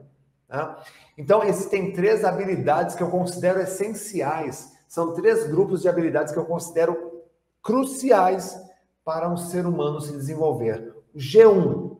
[0.53, 0.83] Tá?
[1.17, 4.71] Então, existem três habilidades que eu considero essenciais.
[4.87, 7.23] São três grupos de habilidades que eu considero
[7.59, 8.55] cruciais
[9.03, 10.93] para um ser humano se desenvolver.
[11.11, 11.97] O G1,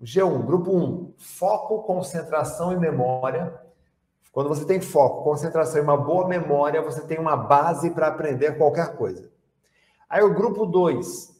[0.00, 3.52] G1, grupo 1, foco, concentração e memória.
[4.30, 8.56] Quando você tem foco, concentração e uma boa memória, você tem uma base para aprender
[8.56, 9.28] qualquer coisa.
[10.08, 11.36] Aí o grupo 2,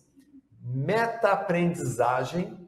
[0.60, 2.67] meta-aprendizagem,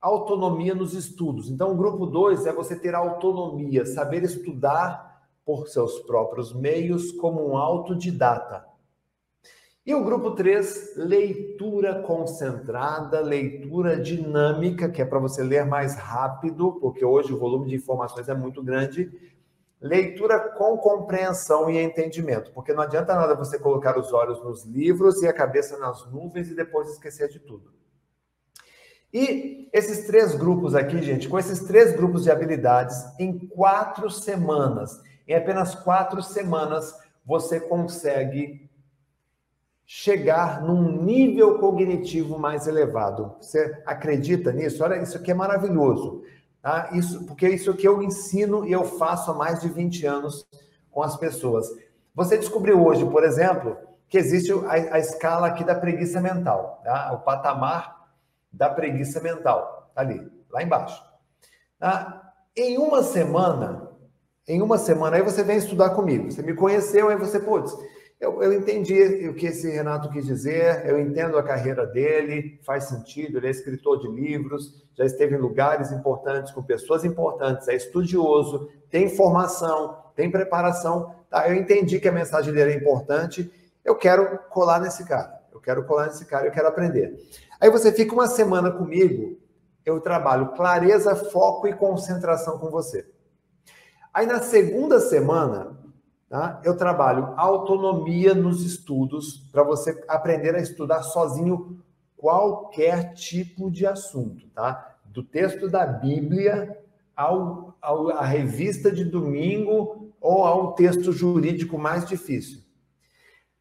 [0.00, 1.50] autonomia nos estudos.
[1.50, 5.10] Então, o grupo 2 é você ter autonomia, saber estudar
[5.44, 8.64] por seus próprios meios como um autodidata.
[9.84, 16.78] E o grupo 3, leitura concentrada, leitura dinâmica, que é para você ler mais rápido,
[16.80, 19.10] porque hoje o volume de informações é muito grande.
[19.80, 25.22] Leitura com compreensão e entendimento, porque não adianta nada você colocar os olhos nos livros
[25.22, 27.79] e a cabeça nas nuvens e depois esquecer de tudo.
[29.12, 35.00] E esses três grupos aqui, gente, com esses três grupos de habilidades, em quatro semanas,
[35.26, 36.94] em apenas quatro semanas,
[37.24, 38.68] você consegue
[39.84, 43.34] chegar num nível cognitivo mais elevado.
[43.40, 44.84] Você acredita nisso?
[44.84, 46.22] Olha, isso aqui é maravilhoso.
[46.62, 46.90] Tá?
[46.92, 50.46] Isso, porque isso que eu ensino e eu faço há mais de 20 anos
[50.90, 51.66] com as pessoas.
[52.14, 53.76] Você descobriu hoje, por exemplo,
[54.08, 57.12] que existe a, a escala aqui da preguiça mental, tá?
[57.12, 57.99] o patamar
[58.52, 60.20] da preguiça mental, tá ali,
[60.50, 61.02] lá embaixo.
[61.78, 62.32] Tá?
[62.56, 63.90] Em uma semana,
[64.46, 66.30] em uma semana, aí você vem estudar comigo.
[66.30, 67.72] Você me conheceu, aí você, putz,
[68.20, 72.84] eu, eu entendi o que esse Renato quis dizer, eu entendo a carreira dele, faz
[72.84, 77.74] sentido, ele é escritor de livros, já esteve em lugares importantes, com pessoas importantes, é
[77.74, 81.14] estudioso, tem formação, tem preparação.
[81.30, 81.48] Tá?
[81.48, 83.50] Eu entendi que a mensagem dele é importante,
[83.82, 87.16] eu quero colar nesse cara, eu quero colar nesse cara, eu quero aprender.
[87.60, 89.38] Aí você fica uma semana comigo,
[89.84, 93.06] eu trabalho clareza, foco e concentração com você.
[94.12, 95.78] Aí na segunda semana,
[96.30, 96.62] Tá?
[96.64, 101.82] Eu trabalho autonomia nos estudos para você aprender a estudar sozinho
[102.16, 104.94] qualquer tipo de assunto, tá?
[105.06, 106.78] Do texto da Bíblia
[107.16, 112.62] ao, ao a revista de domingo ou ao texto jurídico mais difícil.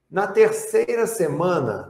[0.07, 1.88] Na terceira semana,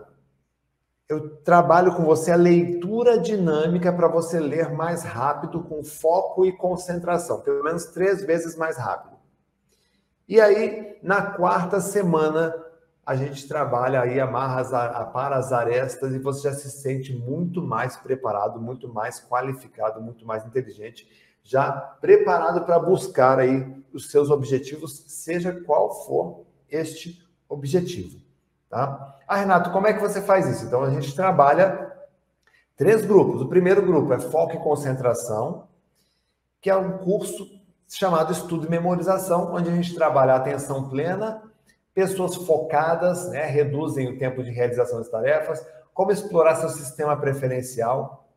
[1.10, 6.55] eu trabalho com você a leitura dinâmica para você ler mais rápido, com foco e
[6.55, 9.18] concentração, pelo menos três vezes mais rápido.
[10.28, 12.53] E aí, na quarta semana,
[13.03, 17.60] a gente trabalha aí, amarra as, para as arestas e você já se sente muito
[17.60, 21.10] mais preparado, muito mais qualificado, muito mais inteligente,
[21.41, 28.22] já preparado para buscar aí os seus objetivos, seja qual for este objetivo,
[28.70, 29.18] tá?
[29.28, 30.66] Ah, Renato, como é que você faz isso?
[30.66, 31.92] Então a gente trabalha
[32.78, 33.42] três grupos.
[33.42, 35.68] O primeiro grupo é foco e concentração,
[36.62, 37.48] que é um curso
[37.88, 41.42] chamado Estudo e Memorização, onde a gente trabalha atenção plena,
[41.94, 48.28] pessoas focadas, né, reduzem o tempo de realização das tarefas, como explorar seu sistema preferencial,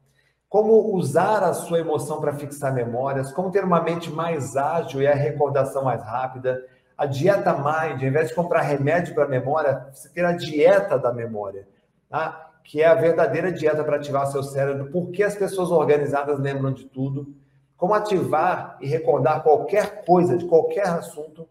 [0.48, 5.06] como usar a sua emoção para fixar memórias, como ter uma mente mais ágil e
[5.06, 6.62] a recordação mais rápida,
[7.02, 10.96] a dieta mind, ao invés de comprar remédio para a memória, você ter a dieta
[10.96, 11.66] da memória,
[12.08, 12.52] tá?
[12.62, 16.84] que é a verdadeira dieta para ativar seu cérebro, porque as pessoas organizadas lembram de
[16.84, 17.34] tudo,
[17.76, 21.48] como ativar e recordar qualquer coisa, de qualquer assunto,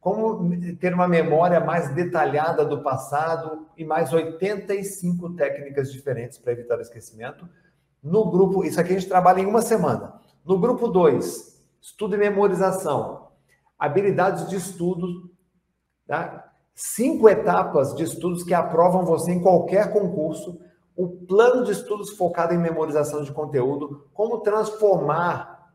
[0.00, 6.78] como ter uma memória mais detalhada do passado e mais 85 técnicas diferentes para evitar
[6.78, 7.46] o esquecimento.
[8.02, 10.14] No grupo, isso aqui a gente trabalha em uma semana.
[10.42, 13.19] No grupo 2, estudo e memorização,
[13.80, 15.30] habilidades de estudo,
[16.06, 16.52] tá?
[16.74, 20.60] cinco etapas de estudos que aprovam você em qualquer concurso,
[20.94, 25.72] o plano de estudos focado em memorização de conteúdo, como transformar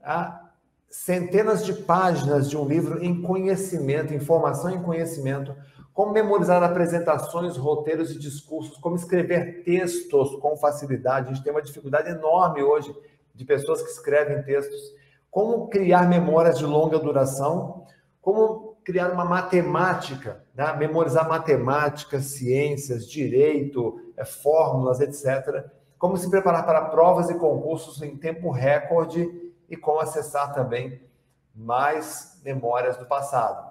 [0.00, 0.52] tá?
[0.90, 5.56] centenas de páginas de um livro em conhecimento, informação em conhecimento,
[5.94, 11.30] como memorizar apresentações, roteiros e discursos, como escrever textos com facilidade.
[11.30, 12.94] A gente tem uma dificuldade enorme hoje
[13.34, 14.99] de pessoas que escrevem textos.
[15.30, 17.84] Como criar memórias de longa duração,
[18.20, 20.74] como criar uma matemática, né?
[20.76, 25.64] memorizar matemática, ciências, direito, é, fórmulas, etc.
[25.98, 29.28] Como se preparar para provas e concursos em tempo recorde
[29.68, 31.00] e como acessar também
[31.54, 33.70] mais memórias do passado.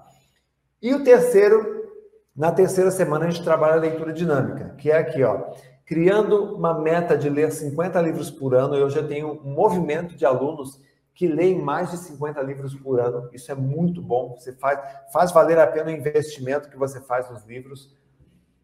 [0.82, 1.92] E o terceiro,
[2.36, 5.52] na terceira semana a gente trabalha a leitura dinâmica, que é aqui, ó,
[5.86, 8.76] criando uma meta de ler 50 livros por ano.
[8.76, 10.80] Eu já tenho um movimento de alunos
[11.20, 13.30] que leem mais de 50 livros por ano.
[13.34, 14.38] Isso é muito bom.
[14.38, 14.80] Você faz,
[15.12, 17.94] faz valer a pena o investimento que você faz nos livros.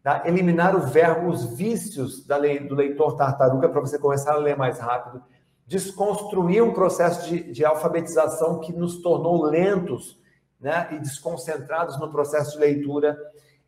[0.02, 0.22] Tá?
[0.24, 4.56] Eliminar o verbo, os vícios da lei, do leitor tartaruga para você começar a ler
[4.56, 5.22] mais rápido
[5.66, 10.18] desconstruir um processo de, de alfabetização que nos tornou lentos
[10.58, 13.18] né, e desconcentrados no processo de leitura,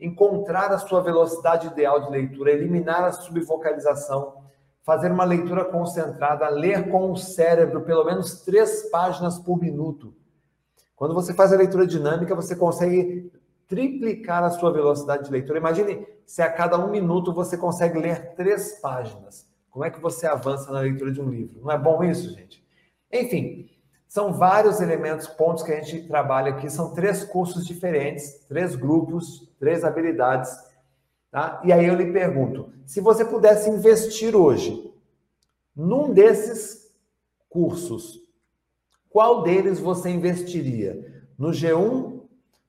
[0.00, 4.37] encontrar a sua velocidade ideal de leitura, eliminar a subvocalização,
[4.88, 10.14] fazer uma leitura concentrada, ler com o cérebro pelo menos três páginas por minuto.
[10.96, 13.30] Quando você faz a leitura dinâmica, você consegue
[13.66, 15.58] triplicar a sua velocidade de leitura.
[15.58, 19.46] Imagine se a cada um minuto você consegue ler três páginas.
[19.68, 21.60] Como é que você avança na leitura de um livro?
[21.60, 22.66] Não é bom isso, gente?
[23.12, 23.68] Enfim,
[24.08, 26.70] são vários elementos, pontos que a gente trabalha aqui.
[26.70, 30.50] São três cursos diferentes, três grupos, três habilidades.
[31.30, 31.60] Tá?
[31.64, 34.92] E aí eu lhe pergunto: se você pudesse investir hoje
[35.76, 36.92] num desses
[37.48, 38.20] cursos,
[39.10, 41.24] qual deles você investiria?
[41.38, 42.20] No G1,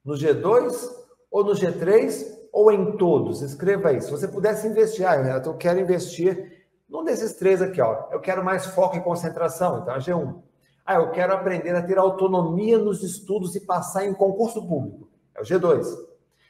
[0.05, 0.89] no G2
[1.31, 3.41] ou no G3 ou em todos?
[3.41, 4.01] Escreva aí.
[4.01, 8.19] Se você pudesse investir, ah, Renato, eu quero investir num desses três aqui, ó, eu
[8.19, 10.41] quero mais foco e concentração, então é G1.
[10.83, 15.41] Ah, eu quero aprender a ter autonomia nos estudos e passar em concurso público, é
[15.41, 16.08] o G2.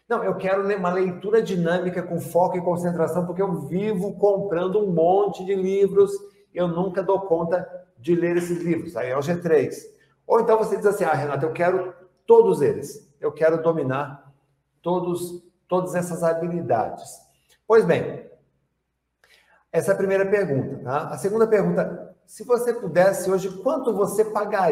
[0.10, 4.92] Não, eu quero uma leitura dinâmica com foco e concentração, porque eu vivo comprando um
[4.92, 6.12] monte de livros
[6.54, 7.68] eu nunca dou conta
[7.98, 9.74] de ler esses livros, aí é o G3.
[10.26, 11.94] Ou então você diz assim, ah, Renato, eu quero
[12.26, 14.32] todos eles, eu quero dominar
[14.82, 17.20] todos, todas essas habilidades.
[17.68, 18.30] Pois bem,
[19.72, 20.84] essa é a primeira pergunta.
[20.84, 21.10] Tá?
[21.10, 24.68] A segunda pergunta: se você pudesse hoje, quanto você pagaria?